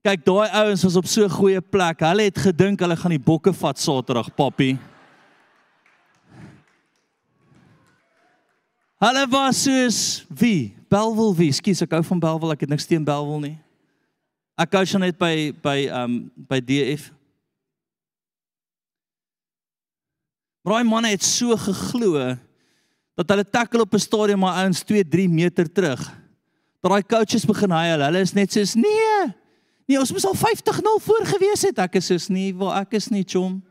[0.06, 2.00] Kyk, daai ouens was op so 'n goeie plek.
[2.00, 4.78] Hulle het gedink hulle gaan die bokke vat Saterdag, papi.
[8.98, 10.76] Hulle was soos wie?
[10.90, 11.52] Belwel wie?
[11.52, 12.52] Skus, ek hou van Belwel.
[12.52, 13.58] Ek het niks teen Belwel nie.
[14.58, 17.12] Ek coach net by by um by DF.
[20.66, 22.36] Braai manne het so geglo
[23.18, 26.02] dat hulle tackle op 'n stadion maar ouens 2, 3 meter terug.
[26.82, 29.34] Daai coaches begin hy hulle, hulle is net soos nee.
[29.88, 31.80] Nee, ons moes al 50-0 voor gewees het.
[31.80, 33.62] Ek is soos nie, waar ek is nie, chom.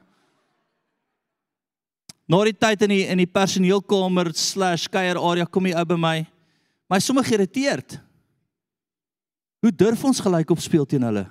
[2.27, 6.27] Na die tyd in die in die personeelkamer/kuier area kom hy ou by my.
[6.91, 8.01] My sommer geïrriteerd.
[9.63, 11.27] Hoe durf ons gelyk op speel teen hulle?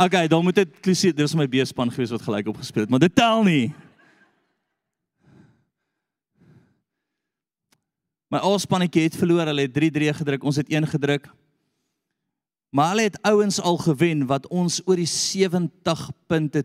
[0.00, 3.02] Okay, dan moet dit klousie, dis my beespan gewees wat gelyk op gespeel het, maar
[3.02, 3.74] dit tel nie.
[8.30, 11.26] My alspannetjie het verloor, hulle het 3-3 gedruk, ons het 1 gedruk.
[12.70, 16.62] Maar hulle het ouens al gewen wat ons oor die 70 punte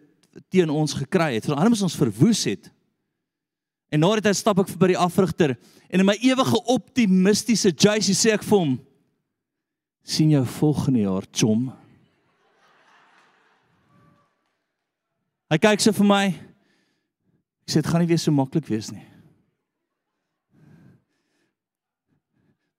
[0.53, 1.47] teen ons gekry het.
[1.49, 2.69] Hulle moes ons verwoes het.
[3.89, 5.55] En na dit stap ek by die afrigter
[5.89, 8.75] en in my ewige optimistiese Jacy sê ek vir hom
[10.05, 11.69] sien jou volgende jaar chom.
[15.49, 16.23] Hy kyk so vir my.
[17.65, 19.05] Ek sê dit gaan nie weer so maklik wees nie.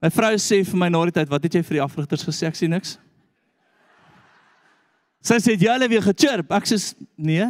[0.02, 2.46] My vrou sê vir my na die tyd, "Wat het jy vir die afrigters gesê?"
[2.46, 2.98] Ek sê niks.
[5.22, 6.52] Sy sê jy het weer gechirp.
[6.52, 7.46] Ek sê nee.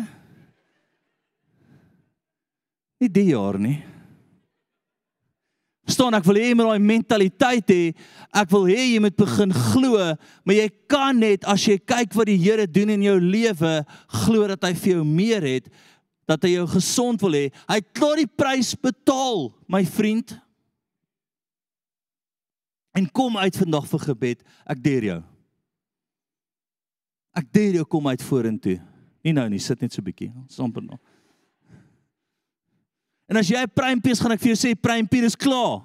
[3.01, 3.85] Nie die jaar nie.
[5.87, 7.83] Verstaan, ek wil hê jy moet daai mentaliteit hê.
[8.35, 12.27] Ek wil hê jy moet begin glo, maar jy kan net as jy kyk wat
[12.27, 13.75] die Here doen in jou lewe,
[14.25, 15.69] glo dat hy vir jou meer het,
[16.27, 17.45] dat hy jou gesond wil hê.
[17.69, 20.35] Hy het klaar die prys betaal, my vriend.
[22.97, 24.45] En kom uit vandag vir gebed.
[24.65, 25.19] Ek deer jou.
[27.37, 28.79] Ek deer jou kom uit vorentoe.
[29.27, 30.31] Nie nou nie, sit net so bietjie.
[30.33, 31.01] Ons amper nog.
[33.27, 35.83] En as jy 'n pruimpie is, gaan ek vir jou sê pruimpie is klaar.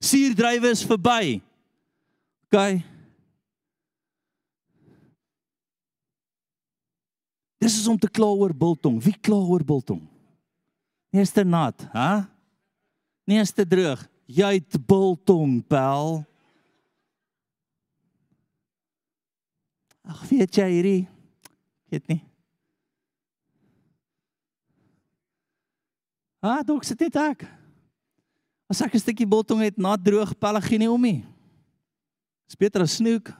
[0.00, 1.40] Suurdrywe is verby.
[2.46, 2.82] OK.
[7.60, 9.02] Dis is om te kla oor biltong.
[9.02, 10.00] Wie kla oor biltong?
[11.12, 12.24] Nie is te nat, hè?
[13.26, 14.09] Nie is te droog.
[14.30, 16.20] Jy het biltong, bel.
[20.06, 21.02] Ag, weet jy hierdie?
[21.90, 22.20] Weet nie.
[26.40, 27.42] Ah, dalk sit dit ek.
[28.70, 31.26] As ek 'n stukkie botong het nat droog, pelle geen nie om nie.
[32.46, 33.34] Dis beter as snoek.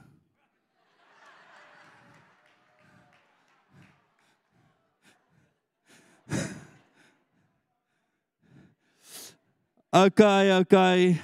[10.01, 11.21] Okay, okay.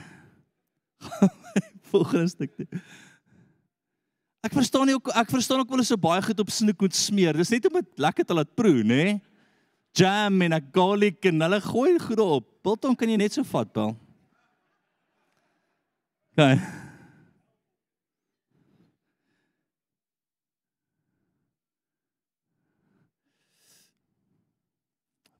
[1.91, 2.67] volgende stuk toe.
[4.45, 6.97] Ek verstaan nie ook ek verstaan ook wel is so baie goed op snoek moet
[6.97, 7.39] smeer.
[7.39, 9.17] Dis net om dit lekker te laat proe, nê?
[9.97, 12.45] Jam en 'n garlic en hulle gooi goed op.
[12.61, 13.95] Biltong kan jy net so vat, bel.
[16.38, 16.61] Gaan.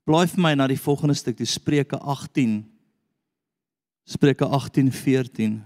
[0.02, 2.77] Blaai vir my na die volgende stuk, die Spreuke 18.
[4.08, 5.60] Spreuke 18:14.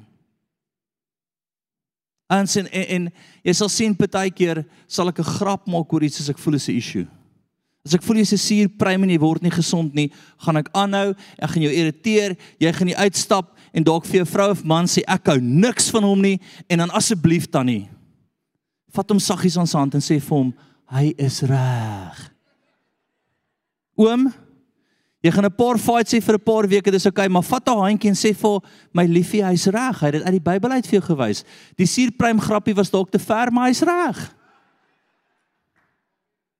[2.26, 3.10] En sien en, en
[3.44, 6.68] jy sal sien partykeer sal ek 'n grap maak oor iets as ek voel is
[6.68, 7.06] 'n issue.
[7.86, 11.14] As ek voel jy's 'n suurpruim en jy word nie gesond nie, gaan ek aanhou,
[11.38, 14.86] ek gaan jou irriteer, jy gaan nie uitstap en dalk vir jou vrou of man
[14.86, 17.88] sê ek hou niks van hom nie en dan asseblief dan nie.
[18.92, 20.54] Vat hom saggies aan sy hand en sê vir hom,
[20.90, 22.30] hy is reg.
[23.98, 24.32] Oom,
[25.22, 27.90] jy gaan 'n paar fights hê vir 'n paar weke, dis okay, maar vat daai
[27.90, 28.60] handjie en sê vir
[28.92, 30.00] my liefie, hy's reg.
[30.00, 31.44] Hy het dit uit die Bybel uit vir jou gewys.
[31.76, 34.34] Die suurpruim grappie was dalk te ver, maar hy's reg.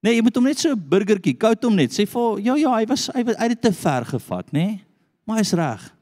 [0.02, 1.90] Nee, jy moet hom net so 'n burgertjie, koud hom net.
[1.90, 4.66] Sê vir ja ja, hy was hy het dit te ver gevat, nê?
[4.66, 4.84] Nee?
[5.24, 5.92] Maar hy's reg.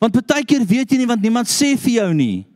[0.00, 2.46] Want baie keer weet jy nie want niemand sê vir jou nie.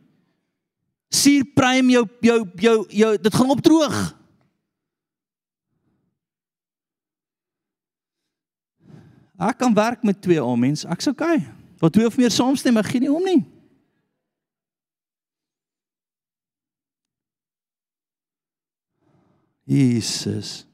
[1.09, 4.18] Suurpruim jou jou jou jou dit gaan opdroog.
[9.39, 10.87] Ek kan werk met twee ou mense.
[10.87, 11.39] Ek's okay.
[11.79, 13.39] Wat twee of meer saamstem, ek gee nie om nie.
[19.69, 20.65] Jesus.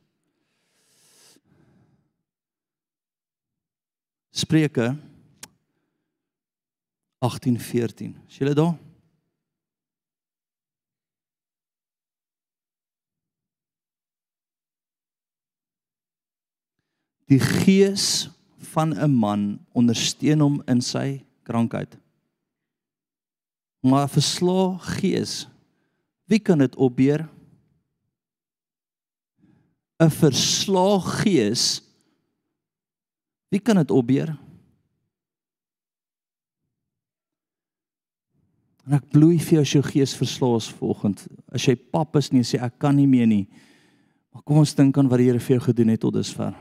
[4.34, 4.96] Spreuke
[7.22, 8.16] 18:14.
[8.28, 8.78] Is julle daar?
[17.26, 18.35] Die gees
[18.76, 21.98] van 'n man ondersteun hom in sy krankheid.
[23.82, 25.48] Maar verslae gees,
[26.26, 27.30] wie kan dit opbeer?
[30.00, 31.82] 'n Verslae gees,
[33.50, 34.36] wie kan dit opbeer?
[38.86, 41.28] En ek bloei vir jou as jou gees verslaas volgend.
[41.50, 43.48] As jy pap is nie sê ek kan nie meer nie.
[44.34, 46.54] Maar kom ons dink aan wat die Here vir jou gedoen het tot dusver.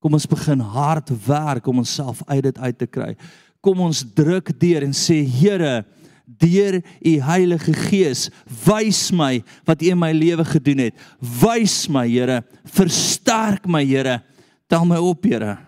[0.00, 3.12] Kom ons begin hard werk om onsself uit dit uit te kry.
[3.60, 5.82] Kom ons druk deur en sê Here,
[6.24, 8.28] deur u Heilige Gees,
[8.64, 10.96] wys my wat u in my lewe gedoen het.
[11.20, 14.22] Wys my, Here, versterk my, Here.
[14.70, 15.58] Tel my op, Here.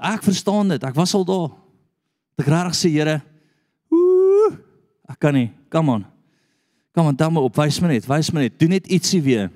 [0.00, 0.86] Ek verstaan dit.
[0.86, 1.50] Ek was al daar.
[2.40, 3.20] Ek regtig sê, Here,
[3.92, 4.56] ooh,
[5.12, 5.50] ek kan nie.
[5.68, 6.08] Come on.
[6.96, 7.60] Kom aan, tel my op.
[7.60, 8.08] Wys my net.
[8.08, 8.56] Wys my net.
[8.56, 9.50] Doen net ietsie weer.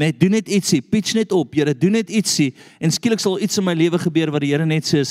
[0.00, 3.60] Net doen net ietsie, pitch net op, Here, doen net ietsie en skielik sal iets
[3.60, 5.02] in my lewe gebeur wat die Here net sê,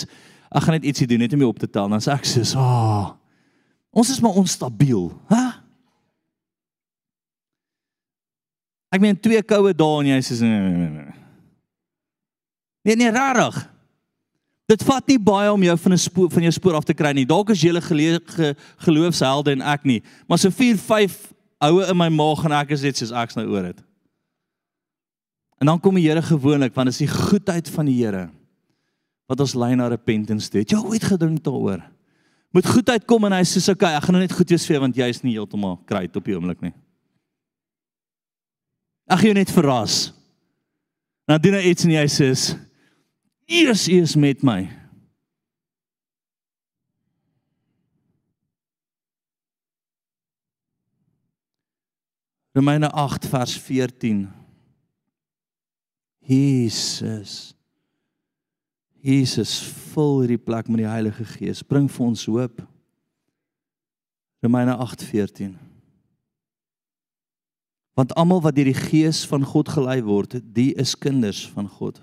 [0.49, 1.89] ek gaan net ietsie doen net om jou op te tel.
[1.91, 3.05] Dan sê ek sê, "Ah, oh,
[3.93, 5.45] ons is maar onstabiel, hè?"
[8.89, 10.41] Ek meen twee koue dae en jy sê,
[12.85, 13.69] "Nee, nee, rarig."
[14.69, 17.11] Dit vat nie baie om jou van 'n spoor van jou spoor af te kry
[17.11, 17.25] nie.
[17.25, 21.97] Dalk is jy 'n ge, geloofshelde en ek nie, maar so 4, 5 oue in
[21.97, 23.88] my maag en ek is net soos ek's nou oor dit.
[25.59, 28.29] En dan kom die Here gewoonlik want dit is die goedheid van die Here
[29.29, 30.63] wat ons lei na repentance toe.
[30.65, 31.83] Jy ooit gedink daaroor?
[32.49, 34.73] Moet goedheid kom en hy sê so, okay, ek gaan nou net goed wees vir
[34.73, 36.73] jou want jy is nie heeltemal kruit op die oomblik nie.
[39.05, 39.99] Ag jy net verras.
[41.29, 42.31] Nou doen hy iets en hy sê:
[43.45, 44.63] "Eers is met my."
[52.57, 54.38] Romeine 8 vers 14
[56.29, 57.55] Jesus.
[59.01, 59.55] Jesus
[59.93, 61.63] vul hierdie plek met die Heilige Gees.
[61.65, 62.61] Bring vir ons hoop.
[64.43, 65.55] Romeine 8:14.
[67.97, 71.97] Want almal wat deur die Gees van God gelei word, die is kinders van God.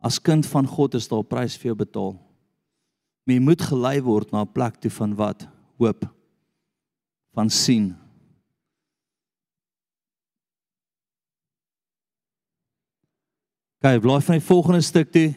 [0.00, 2.14] As kind van God is daar 'n prys vir jou betaal.
[3.24, 5.46] Maar jy moet gelei word na 'n plek toe van wat?
[5.78, 6.08] Hoop.
[7.34, 7.96] Van sien,
[13.84, 15.34] Okay, blaai van die volgende stuk toe.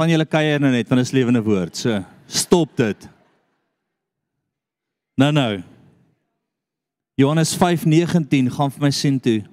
[0.00, 1.76] Van julle kuier nou net van 'n lewende woord.
[1.76, 3.08] So, stop dit.
[5.14, 5.62] Nou nou.
[7.14, 9.44] Johannes 5:19 gaan vir my sien toe.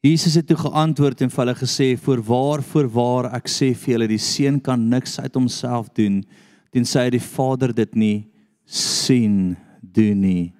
[0.00, 4.18] Jesus het toe geantwoord en vir hulle gesê: "Voorwaar, voorwaar, ek sê vir julle, die
[4.18, 6.24] seun kan niks uit homself doen
[6.70, 8.28] tensy hy die Vader dit nie
[8.66, 10.55] sien doen nie."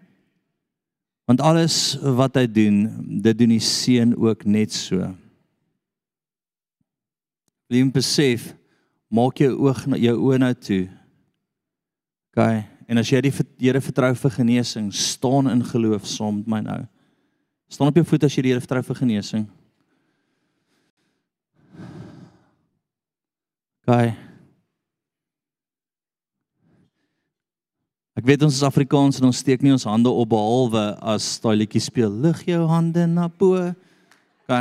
[1.26, 2.84] Want alles wat hy doen,
[3.22, 5.10] dit doen die seun ook net so.
[7.66, 8.52] Wie besef
[9.10, 10.84] maak jou oog jou oë nou toe.
[12.30, 12.42] OK.
[12.86, 16.82] En as jy die Here vertrou vir genesing, staan in geloof saam met my nou.
[17.66, 19.48] Staan op jou voete as jy die Here vertrou vir genesing.
[23.86, 24.25] OK.
[28.26, 30.82] Weet ons is Afrikaans en ons steek nie ons hande op behalwe
[31.14, 33.60] as daai liedjie speel lig jou hande na bo.
[34.46, 34.58] OK.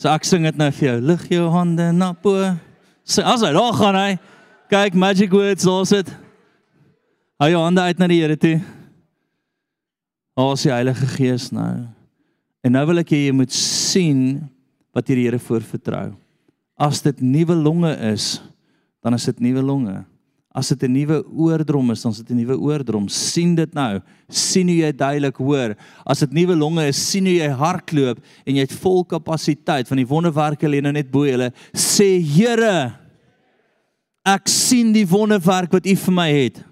[0.00, 2.50] So ek sing dit nou vir jou lig jou hande na bo.
[3.06, 4.08] Sê as hy daar gaan hy.
[4.72, 6.08] Kyk magic words los dit.
[7.38, 8.56] Hou jou hande uit na die Here toe.
[10.40, 11.84] Ons die Heilige Gees nou.
[12.64, 14.42] En nou wil ek hê jy moet sien
[14.96, 16.08] wat jy die Here voor vertrou.
[16.74, 18.40] As dit nuwe longe is,
[19.04, 20.00] dan is dit nuwe longe.
[20.54, 23.08] As dit 'n nuwe oordrom is, dan is dit 'n nuwe oordrom.
[23.08, 24.00] sien dit nou.
[24.28, 25.76] sien hoe jy duidelik hoor.
[26.06, 29.96] As dit nuwe longe is, sien hoe jy hardloop en jy het vol kapasiteit van
[29.96, 31.52] die wonderwerke lê nou net bo julle.
[31.72, 32.94] Sê Here,
[34.24, 36.64] ek sien die wonderwerk wat U vir my het.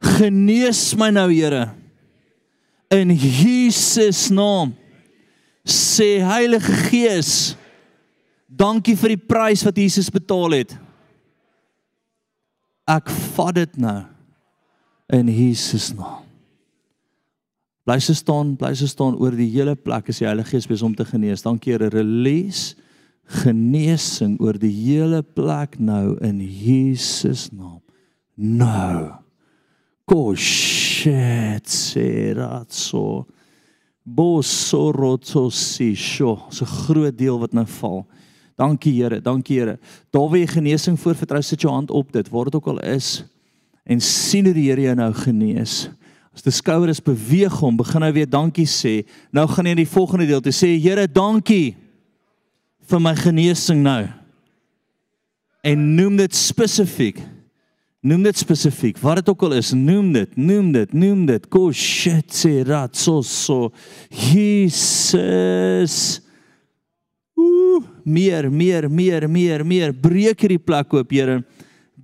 [0.00, 1.74] Genees my nou, Here.
[2.90, 4.74] In Jesus naam.
[5.64, 7.56] Sê Heilige Gees,
[8.48, 10.89] dankie vir die prys wat Jesus betaal het
[12.90, 14.00] ek vat dit nou
[15.14, 16.26] in Jesus naam.
[17.88, 20.86] Bly se staan, bly se staan oor die hele plek as die Heilige Gees besig
[20.86, 21.42] om te genees.
[21.46, 22.76] Dankie Here, release
[23.30, 27.80] genesing oor die hele plek nou in Jesus naam.
[28.36, 29.10] Nou.
[30.10, 33.26] Koshet seratso.
[34.04, 36.36] Bosorotsosi sho.
[36.50, 38.02] So groot deel wat nou val.
[38.60, 39.78] Dankie Here, dankie Here.
[40.12, 42.82] Daar waar jy genesing voor vertrou, sit jou hand op dit, waar dit ook al
[42.92, 43.22] is
[43.90, 45.88] en sien hoe die Here jou nou genees.
[46.36, 49.00] As die skouers beweeg hom, begin hy weer dankie sê.
[49.34, 51.72] Nou gaan jy in die volgende deel te sê, Here, dankie
[52.90, 54.04] vir my genesing nou.
[55.66, 57.18] En noem dit spesifiek.
[58.00, 58.96] Noem dit spesifiek.
[59.02, 61.48] Wat dit ook al is, noem dit, noem dit, noem dit.
[61.52, 63.68] Ko shit se rat so so.
[64.08, 66.20] Jesus
[68.04, 69.92] meer, meer, meer, meer, meer.
[69.92, 71.40] Breek hierdie plek oop, Here.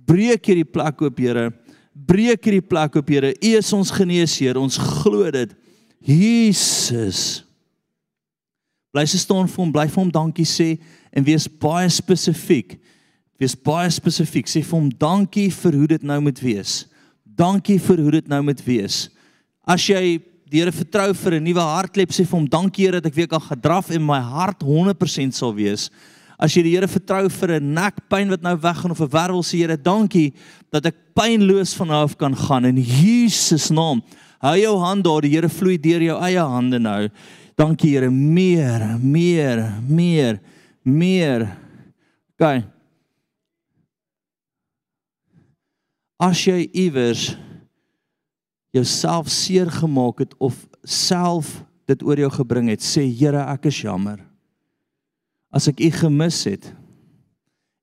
[0.07, 1.49] Breek hierdie plek oop, Here.
[2.07, 3.33] Breek hierdie plek oop, Here.
[3.33, 4.59] U is ons geneesheer.
[4.59, 5.53] Ons glo dit.
[6.07, 7.43] Jesus.
[8.95, 10.75] Bly se staan vir hom, bly vir hom dankie sê
[11.13, 12.77] en wees baie spesifiek.
[13.37, 14.47] Wees baie spesifiek.
[14.49, 16.85] Sê vir hom dankie vir hoe dit nou moet wees.
[17.37, 19.07] Dankie vir hoe dit nou moet wees.
[19.67, 20.17] As jy
[20.47, 23.27] die Here vertrou vir 'n nuwe hartklep sê vir hom dankie Here dat ek weer
[23.27, 25.89] kan gedraf en my hart 100% sal wees.
[26.39, 29.59] As jy die Here vertrou vir 'n nekpyn wat nou weggaan of 'n wervel sê
[29.59, 30.33] Here dankie
[30.71, 34.01] dat ek pynloos van nou af kan gaan in Jesus naam.
[34.39, 37.09] Hou jou hand daar, die Here vloei deur jou eie hande nou.
[37.57, 40.39] Dankie Here, meer, meer, meer,
[40.83, 41.57] meer.
[42.39, 42.71] Gaan.
[46.19, 47.35] As jy iewers
[48.75, 53.81] jouself seer gemaak het of self dit oor jou gebring het, sê Here, ek is
[53.81, 54.19] jammer.
[55.53, 56.73] As ek U gemis het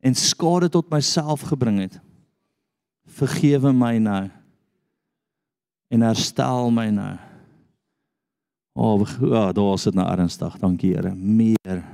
[0.04, 1.96] en skade tot myself gebring het,
[3.08, 4.28] vergewe my nou
[5.94, 7.14] en herstel my nou.
[8.74, 10.56] O, oh, ja, daar is dit nou ernstig.
[10.58, 11.14] Dankie Here.
[11.14, 11.84] Meer.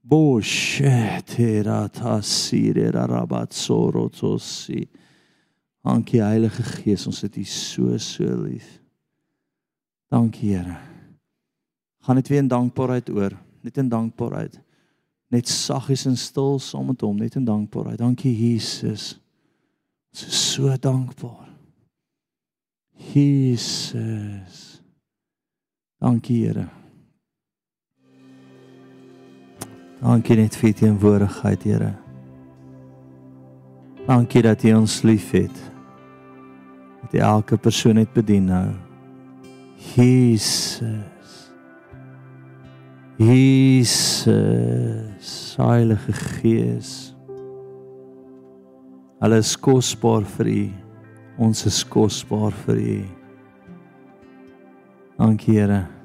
[0.00, 4.88] Bosheteratasiere rabatsorotsosi.
[5.86, 8.66] Dankie Heilige Gees, ons het U so so lief.
[10.10, 10.78] Dankie Here.
[12.02, 14.58] Gaan net weer in dankbaarheid oor, net in dankbaarheid.
[15.30, 17.98] Net saggies en stil saam met Hom, net in dankbaarheid.
[18.02, 19.14] Dankie Jesus.
[20.10, 21.46] Ons is so dankbaar.
[23.12, 24.80] Jesus.
[26.02, 26.66] Dankie Here.
[30.02, 31.94] Dankie net vir U teenwoordigheid, Here.
[34.06, 35.65] Dankie dat U ons liefhet
[37.06, 38.74] dat jy elke persoon net bedien nou.
[39.94, 41.52] Jesus.
[43.16, 44.34] Jesus,
[45.56, 47.14] Heilige Gees.
[49.22, 50.72] Alles kosbaar vir U.
[51.46, 52.98] Ons is kosbaar vir U.
[55.16, 55.95] Dankie Here.